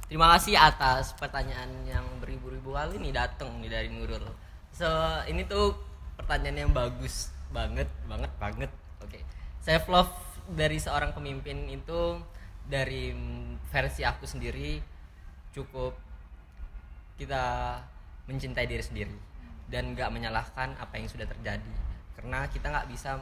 terima 0.09 0.33
kasih 0.35 0.57
atas 0.57 1.13
pertanyaan 1.15 1.69
yang 1.87 2.03
beribu-ribu 2.17 2.73
kali 2.73 2.97
nih 2.97 3.13
dateng 3.13 3.61
nih 3.61 3.69
dari 3.69 3.89
Nurul. 3.93 4.25
So 4.73 4.89
ini 5.29 5.45
tuh 5.45 5.77
pertanyaan 6.17 6.65
yang 6.65 6.73
bagus 6.73 7.29
banget 7.53 7.87
banget 8.09 8.31
banget. 8.41 8.71
Oke 9.05 9.21
self 9.61 9.85
love 9.85 10.13
dari 10.49 10.81
seorang 10.81 11.13
pemimpin 11.13 11.69
itu 11.69 12.17
dari 12.65 13.13
versi 13.69 14.01
aku 14.01 14.25
sendiri 14.25 14.81
cukup 15.53 15.93
kita 17.21 17.77
mencintai 18.31 18.65
diri 18.67 18.83
sendiri 18.83 19.17
dan 19.71 19.95
nggak 19.95 20.11
menyalahkan 20.11 20.75
apa 20.79 20.93
yang 20.99 21.07
sudah 21.07 21.27
terjadi. 21.27 21.73
Karena 22.15 22.47
kita 22.51 22.67
nggak 22.71 22.87
bisa 22.91 23.19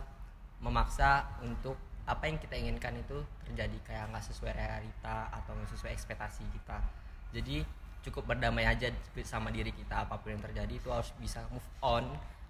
memaksa 0.59 1.25
untuk 1.45 1.77
apa 2.09 2.25
yang 2.25 2.41
kita 2.41 2.57
inginkan 2.57 2.97
itu 2.97 3.21
terjadi 3.45 3.77
kayak 3.85 4.09
nggak 4.09 4.25
sesuai 4.25 4.53
realita 4.57 5.29
atau 5.29 5.53
nggak 5.53 5.69
sesuai 5.77 5.93
ekspektasi 5.93 6.41
kita. 6.57 6.81
Jadi 7.29 7.61
cukup 8.01 8.33
berdamai 8.33 8.65
aja 8.65 8.89
sama 9.21 9.53
diri 9.53 9.69
kita 9.69 10.07
apa 10.07 10.17
pun 10.17 10.33
yang 10.33 10.41
terjadi 10.41 10.73
itu 10.73 10.89
harus 10.89 11.13
bisa 11.21 11.45
move 11.53 11.69
on 11.85 12.07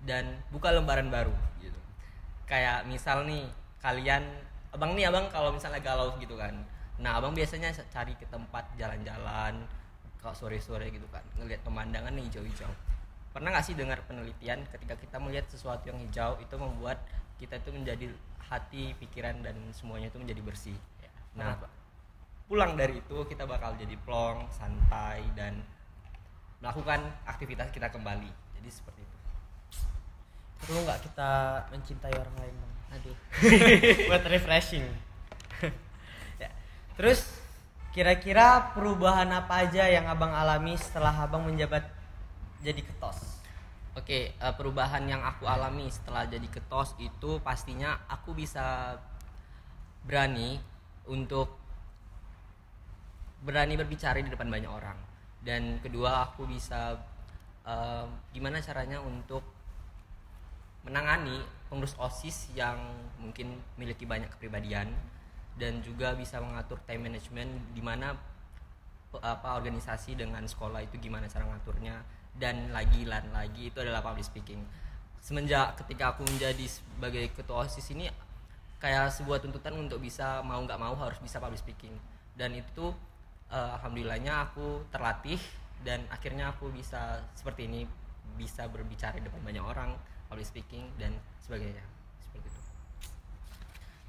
dan 0.07 0.39
buka 0.47 0.71
lembaran 0.71 1.11
baru. 1.11 1.35
Gitu. 1.59 1.75
Kayak 2.47 2.87
misal 2.87 3.27
nih 3.27 3.43
kalian 3.83 4.23
abang 4.71 4.95
nih 4.95 5.11
abang 5.11 5.27
kalau 5.27 5.51
misalnya 5.51 5.83
galau 5.83 6.15
gitu 6.23 6.39
kan. 6.39 6.55
Nah 7.03 7.19
abang 7.19 7.35
biasanya 7.35 7.75
cari 7.91 8.15
ke 8.15 8.23
tempat 8.31 8.63
jalan-jalan 8.79 9.59
kalau 10.19 10.35
sore-sore 10.35 10.91
gitu 10.91 11.07
kan 11.09 11.23
ngelihat 11.39 11.63
pemandangan 11.63 12.11
nih 12.11 12.27
hijau-hijau. 12.27 12.71
Pernah 13.31 13.55
nggak 13.55 13.65
sih 13.65 13.75
dengar 13.77 14.03
penelitian 14.03 14.67
ketika 14.67 14.99
kita 14.99 15.17
melihat 15.21 15.47
sesuatu 15.47 15.87
yang 15.87 15.99
hijau 16.03 16.35
itu 16.43 16.55
membuat 16.59 16.99
kita 17.39 17.55
itu 17.55 17.71
menjadi 17.71 18.05
hati 18.51 18.97
pikiran 18.99 19.39
dan 19.45 19.55
semuanya 19.71 20.11
itu 20.11 20.19
menjadi 20.19 20.41
bersih? 20.43 20.77
Nah 21.37 21.55
Pernah, 21.55 21.63
Pak. 21.63 21.71
pulang 22.49 22.73
dari 22.73 22.97
itu 22.99 23.17
kita 23.29 23.45
bakal 23.45 23.77
jadi 23.77 23.95
plong 24.03 24.49
santai 24.49 25.21
dan 25.37 25.61
melakukan 26.59 26.99
aktivitas 27.23 27.71
kita 27.71 27.87
kembali. 27.87 28.27
Jadi 28.59 28.69
seperti 28.73 28.99
itu. 29.05 29.17
Perlu 30.59 30.83
nggak 30.83 30.99
kita 31.07 31.31
mencintai 31.71 32.13
orang 32.19 32.35
lain 32.43 32.55
bang? 32.59 32.73
Aduh. 32.99 33.15
Buat 34.11 34.23
refreshing. 34.27 34.85
Ya. 36.39 36.47
terus 36.95 37.38
kira-kira 37.99 38.71
perubahan 38.71 39.27
apa 39.27 39.67
aja 39.67 39.83
yang 39.91 40.07
abang 40.07 40.31
alami 40.31 40.79
setelah 40.79 41.11
abang 41.19 41.43
menjabat 41.43 41.83
jadi 42.63 42.79
ketos 42.79 43.43
Oke, 43.99 44.31
eh, 44.31 44.53
perubahan 44.55 45.03
yang 45.03 45.19
aku 45.19 45.43
alami 45.43 45.91
setelah 45.91 46.23
jadi 46.23 46.47
ketos 46.47 46.95
itu 47.03 47.43
pastinya 47.43 47.99
aku 48.07 48.31
bisa 48.31 48.95
berani 50.07 50.55
untuk 51.11 51.59
berani 53.43 53.75
berbicara 53.75 54.23
di 54.23 54.31
depan 54.31 54.47
banyak 54.47 54.71
orang. 54.71 54.95
Dan 55.43 55.83
kedua, 55.83 56.31
aku 56.31 56.47
bisa 56.47 56.95
eh, 57.67 58.07
gimana 58.31 58.63
caranya 58.63 59.03
untuk 59.03 59.43
menangani 60.87 61.43
pengurus 61.67 61.99
OSIS 61.99 62.55
yang 62.55 62.79
mungkin 63.19 63.59
memiliki 63.75 64.07
banyak 64.07 64.31
kepribadian 64.31 64.87
dan 65.59 65.83
juga 65.83 66.15
bisa 66.15 66.39
mengatur 66.39 66.79
time 66.87 67.11
management 67.11 67.75
di 67.75 67.83
mana 67.83 68.15
apa 69.19 69.59
organisasi 69.59 70.15
dengan 70.15 70.45
sekolah 70.47 70.85
itu 70.85 70.95
gimana 71.01 71.27
cara 71.27 71.43
ngaturnya 71.49 71.99
dan 72.37 72.71
lagi 72.71 73.03
dan 73.03 73.27
lagi 73.35 73.67
itu 73.67 73.77
adalah 73.83 73.99
public 73.99 74.23
speaking. 74.23 74.63
Semenjak 75.19 75.75
ketika 75.83 76.15
aku 76.15 76.23
menjadi 76.23 76.63
sebagai 76.63 77.27
ketua 77.35 77.67
osis 77.67 77.83
ini 77.91 78.07
kayak 78.79 79.11
sebuah 79.11 79.43
tuntutan 79.43 79.75
untuk 79.75 79.99
bisa 79.99 80.39
mau 80.47 80.63
nggak 80.63 80.79
mau 80.79 80.95
harus 80.95 81.19
bisa 81.19 81.43
public 81.43 81.59
speaking. 81.59 81.91
Dan 82.39 82.55
itu 82.55 82.95
eh, 83.51 83.71
alhamdulillahnya 83.75 84.47
aku 84.47 84.87
terlatih 84.87 85.41
dan 85.83 86.07
akhirnya 86.07 86.55
aku 86.55 86.71
bisa 86.71 87.19
seperti 87.35 87.67
ini 87.67 87.83
bisa 88.39 88.71
berbicara 88.71 89.19
di 89.19 89.27
depan 89.27 89.43
banyak 89.43 89.65
orang 89.65 89.91
public 90.31 90.47
speaking 90.47 90.87
dan 90.95 91.11
sebagainya 91.43 91.98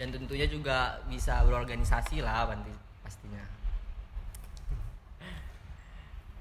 dan 0.00 0.08
tentunya 0.08 0.48
juga 0.48 0.96
bisa 1.12 1.44
berorganisasi 1.44 2.24
lah 2.24 2.48
pastinya 3.04 3.44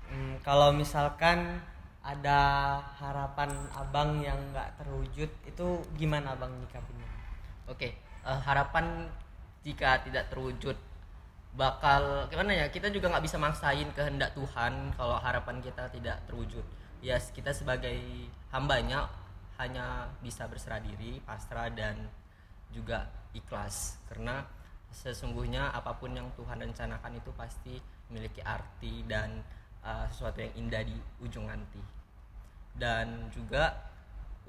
Hmm, 0.10 0.42
kalau 0.42 0.74
misalkan 0.74 1.62
ada 2.02 2.42
harapan 2.98 3.54
abang 3.78 4.18
yang 4.26 4.42
nggak 4.50 4.82
terwujud 4.82 5.30
itu 5.46 5.68
gimana 6.02 6.34
abang 6.34 6.50
nyikapinnya 6.50 7.06
Oke, 7.70 7.94
eh, 8.26 8.40
harapan 8.42 9.06
jika 9.62 10.02
tidak 10.02 10.34
terwujud 10.34 10.74
bakal 11.54 12.26
gimana 12.34 12.58
ya? 12.58 12.66
Kita 12.74 12.90
juga 12.90 13.14
nggak 13.14 13.26
bisa 13.30 13.38
maksain 13.38 13.86
kehendak 13.94 14.34
Tuhan 14.34 14.90
kalau 14.98 15.22
harapan 15.22 15.62
kita 15.62 15.86
tidak 15.94 16.18
terwujud. 16.26 16.66
Ya 17.06 17.22
kita 17.22 17.54
sebagai 17.54 18.02
hambanya 18.50 19.06
hanya 19.62 20.10
bisa 20.26 20.50
berserah 20.50 20.82
diri, 20.82 21.22
pasrah 21.22 21.70
dan 21.70 22.10
juga 22.74 23.06
ikhlas. 23.36 24.00
Karena 24.10 24.46
sesungguhnya 24.90 25.70
apa 25.70 25.94
pun 25.98 26.14
yang 26.14 26.30
Tuhan 26.34 26.60
rencanakan 26.66 27.14
itu 27.18 27.30
pasti 27.38 27.78
memiliki 28.10 28.42
arti 28.42 29.06
dan 29.06 29.42
eh, 29.86 30.06
sesuatu 30.10 30.42
yang 30.42 30.54
indah 30.58 30.82
di 30.86 30.98
ujung 31.22 31.46
nanti. 31.46 31.82
Dan 32.74 33.28
juga 33.34 33.76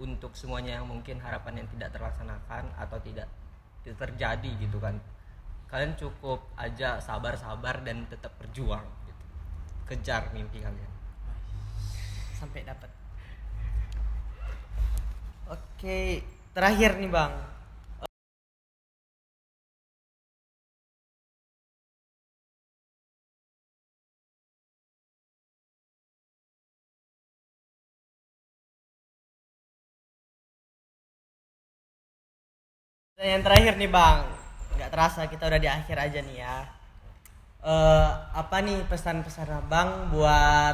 untuk 0.00 0.32
semuanya 0.32 0.80
yang 0.80 0.88
mungkin 0.88 1.20
harapan 1.20 1.64
yang 1.64 1.68
tidak 1.76 1.92
terlaksanakan 1.92 2.72
atau 2.80 2.96
tidak 3.04 3.28
tidak 3.80 3.96
terjadi 4.08 4.50
gitu 4.60 4.76
kan 4.76 4.96
kalian 5.70 5.94
cukup 5.94 6.42
aja 6.58 6.98
sabar-sabar 6.98 7.86
dan 7.86 8.02
tetap 8.10 8.34
berjuang 8.42 8.82
gitu. 9.06 9.24
kejar 9.86 10.34
mimpi 10.34 10.58
kalian. 10.58 10.92
Sampai 12.34 12.66
dapat. 12.66 12.90
Oke 15.46 16.26
terakhir 16.50 16.98
nih 16.98 17.10
bang 17.10 17.32
Dan 33.20 33.36
yang 33.36 33.44
terakhir 33.44 33.76
nih 33.76 33.92
bang 33.92 34.24
nggak 34.80 34.88
terasa 34.96 35.28
kita 35.28 35.44
udah 35.44 35.60
di 35.60 35.68
akhir 35.68 35.92
aja 35.92 36.24
nih 36.24 36.40
ya 36.40 36.64
Eh 37.60 38.10
apa 38.32 38.64
nih 38.64 38.80
pesan-pesan 38.88 39.52
abang 39.52 40.08
buat 40.08 40.72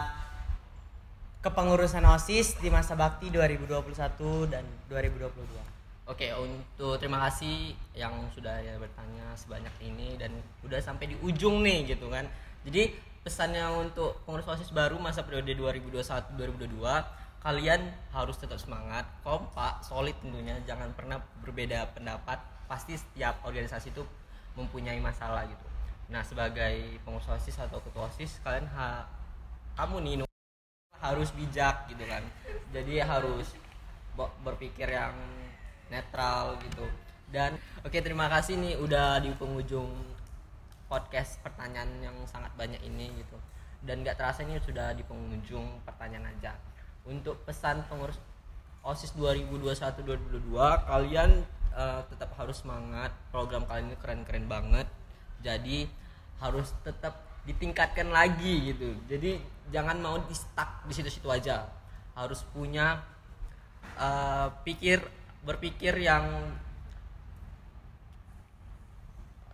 kepengurusan 1.43 2.07
OSIS 2.07 2.63
di 2.63 2.71
masa 2.71 2.95
bakti 2.95 3.27
2021 3.35 4.47
dan 4.47 4.63
2022. 4.87 6.07
Oke, 6.07 6.31
untuk 6.39 7.03
terima 7.03 7.27
kasih 7.27 7.75
yang 7.99 8.15
sudah 8.31 8.63
ya 8.63 8.79
bertanya 8.79 9.35
sebanyak 9.35 9.75
ini 9.83 10.15
dan 10.15 10.31
udah 10.63 10.79
sampai 10.79 11.11
di 11.11 11.19
ujung 11.27 11.67
nih 11.67 11.99
gitu 11.99 12.07
kan. 12.07 12.31
Jadi 12.63 12.95
pesannya 13.27 13.67
untuk 13.75 14.23
pengurus 14.23 14.47
OSIS 14.47 14.71
baru 14.71 15.03
masa 15.03 15.27
periode 15.27 15.51
2021-2022 15.59 17.26
kalian 17.41 17.95
harus 18.11 18.37
tetap 18.41 18.59
semangat, 18.59 19.07
kompak, 19.23 19.79
solid 19.85 20.17
tentunya, 20.19 20.59
jangan 20.67 20.91
pernah 20.97 21.21
berbeda 21.45 21.95
pendapat. 21.95 22.41
Pasti 22.67 22.99
setiap 22.99 23.39
organisasi 23.47 23.95
itu 23.95 24.03
mempunyai 24.59 24.99
masalah 24.99 25.47
gitu. 25.47 25.67
Nah, 26.11 26.23
sebagai 26.27 26.99
pengurus 27.07 27.31
OSIS 27.31 27.59
atau 27.63 27.79
ketua 27.83 28.11
OSIS 28.11 28.43
kalian 28.43 28.67
ha- 28.75 29.07
kamu 29.79 29.97
nih 30.03 30.15
harus 30.99 31.31
bijak 31.37 31.87
gitu 31.93 32.03
kan. 32.09 32.25
Jadi 32.75 32.99
harus 32.99 33.55
berpikir 34.43 34.89
yang 34.91 35.15
netral 35.93 36.59
gitu. 36.67 36.89
Dan 37.31 37.59
oke 37.85 37.99
terima 38.01 38.27
kasih 38.33 38.59
nih 38.59 38.75
udah 38.81 39.23
di 39.23 39.31
penghujung 39.35 39.91
podcast 40.87 41.43
pertanyaan 41.43 41.91
yang 42.03 42.17
sangat 42.27 42.51
banyak 42.59 42.81
ini 42.83 43.13
gitu. 43.23 43.39
Dan 43.83 44.03
nggak 44.03 44.19
terasa 44.19 44.43
ini 44.43 44.59
sudah 44.59 44.95
di 44.97 45.07
penghujung 45.07 45.83
pertanyaan 45.87 46.33
aja 46.35 46.55
untuk 47.07 47.39
pesan 47.47 47.87
pengurus 47.87 48.19
osis 48.87 49.11
2021-2022 49.19 50.55
kalian 50.87 51.43
eh, 51.75 52.01
tetap 52.11 52.31
harus 52.39 52.63
semangat. 52.63 53.11
Program 53.35 53.67
kalian 53.67 53.95
ini 53.95 53.99
keren-keren 53.99 54.47
banget. 54.47 54.87
Jadi 55.43 55.91
harus 56.39 56.71
tetap 56.87 57.27
ditingkatkan 57.47 58.11
lagi 58.11 58.75
gitu. 58.75 58.95
Jadi 59.07 59.39
jangan 59.71 60.03
mau 60.03 60.19
di 60.19 60.35
stuck 60.35 60.87
di 60.87 60.93
situ-situ 60.95 61.31
aja. 61.31 61.71
Harus 62.17 62.43
punya 62.51 63.05
uh, 64.01 64.49
pikir 64.65 65.05
berpikir 65.47 65.95
yang 66.01 66.27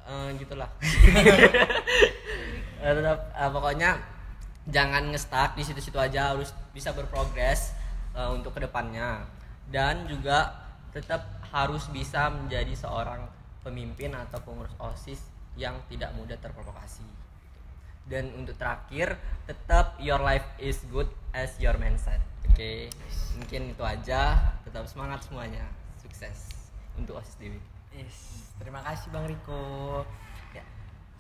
uh, 0.09 0.33
gitulah. 0.41 0.71
Tetap 2.83 3.21
uh, 3.37 3.51
pokoknya 3.53 4.01
jangan 4.69 5.11
ngestak 5.11 5.59
di 5.59 5.63
situ-situ 5.67 5.99
aja 5.99 6.35
harus 6.35 6.55
bisa 6.71 6.95
berprogres 6.95 7.75
uh, 8.15 8.31
untuk 8.35 8.55
ke 8.57 8.61
depannya. 8.63 9.27
Dan 9.67 10.07
juga 10.07 10.53
tetap 10.93 11.41
harus 11.51 11.89
bisa 11.89 12.29
menjadi 12.29 12.77
seorang 12.77 13.25
pemimpin 13.65 14.13
atau 14.13 14.43
pengurus 14.43 14.75
osis 14.79 15.23
yang 15.57 15.79
tidak 15.89 16.13
mudah 16.15 16.37
terprovokasi. 16.37 17.07
Dan 18.03 18.35
untuk 18.35 18.59
terakhir 18.59 19.15
tetap 19.47 19.97
your 20.03 20.19
life 20.19 20.45
is 20.59 20.83
good 20.91 21.09
as 21.33 21.55
your 21.63 21.79
mindset. 21.79 22.21
Oke 22.51 22.57
okay? 22.57 22.79
mungkin 23.39 23.73
itu 23.73 23.83
aja. 23.87 24.53
Tetap 24.67 24.85
semangat 24.91 25.25
semuanya. 25.25 25.65
Sukses 26.03 26.51
untuk 26.99 27.23
osis 27.23 27.39
dewi. 27.39 27.63
Yes 27.95 28.43
terima 28.63 28.79
kasih 28.87 29.11
bang 29.11 29.27
Riko. 29.27 30.07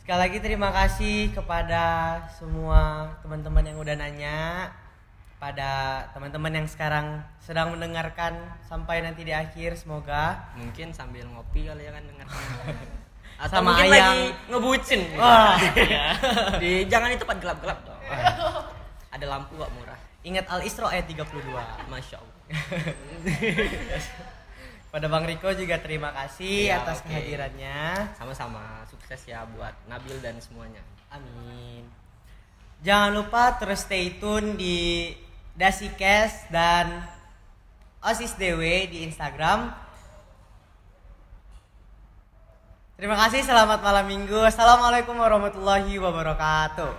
Sekali 0.02 0.18
lagi 0.18 0.38
terima 0.42 0.74
kasih 0.74 1.30
kepada 1.30 2.18
semua 2.34 3.14
teman-teman 3.22 3.62
yang 3.62 3.78
udah 3.78 3.94
nanya 3.94 4.66
pada 5.38 6.02
teman-teman 6.10 6.58
yang 6.58 6.66
sekarang 6.66 7.22
sedang 7.38 7.70
mendengarkan 7.70 8.34
sampai 8.66 8.98
nanti 9.06 9.22
di 9.22 9.30
akhir 9.30 9.78
semoga. 9.78 10.50
Mungkin 10.58 10.90
sambil 10.90 11.22
ngopi 11.30 11.70
kali 11.70 11.86
ya 11.86 11.94
kan 11.94 12.02
dengarnya 12.02 12.34
atau 13.46 13.54
Sama 13.62 13.78
mungkin 13.78 13.94
ayang. 13.94 13.94
lagi 13.94 14.22
ngebucin. 14.50 15.00
Gitu. 15.06 15.22
Wah, 15.22 15.54
di 16.62 16.70
jangan 16.90 17.14
di 17.14 17.18
tempat 17.22 17.36
gelap-gelap 17.38 17.78
dong. 17.86 18.02
Ada 19.14 19.24
lampu 19.30 19.54
kok 19.54 19.70
murah. 19.70 19.98
Ingat 20.26 20.50
Al 20.50 20.66
Isra 20.66 20.90
ayat 20.90 21.06
32 21.06 21.46
masya 21.86 22.18
allah 22.18 22.38
pada 24.92 25.08
Bang 25.08 25.24
Riko 25.24 25.48
juga 25.56 25.80
terima 25.80 26.12
kasih 26.12 26.68
Ya, 26.68 26.84
atas 26.84 27.00
oke. 27.00 27.08
kehadirannya 27.08 28.12
sama-sama 28.12 28.84
sukses 28.86 29.24
ya 29.24 29.42
buat 29.56 29.72
Nabil 29.88 30.20
dan 30.20 30.36
semuanya 30.38 30.84
Amin. 31.08 31.84
Jangan 32.82 33.12
lupa 33.12 33.56
terus 33.56 33.84
stay 33.84 34.16
tune 34.16 34.56
di 34.56 35.12
Dasikes 35.52 36.48
dan 36.48 37.04
Osis 38.02 38.34
DW 38.34 38.60
di 38.90 39.04
Instagram. 39.06 39.70
Terima 42.96 43.14
kasih, 43.20 43.44
selamat 43.44 43.84
malam 43.84 44.08
minggu. 44.08 44.40
Assalamualaikum 44.42 45.14
warahmatullahi 45.14 46.00
wabarakatuh. 46.00 46.92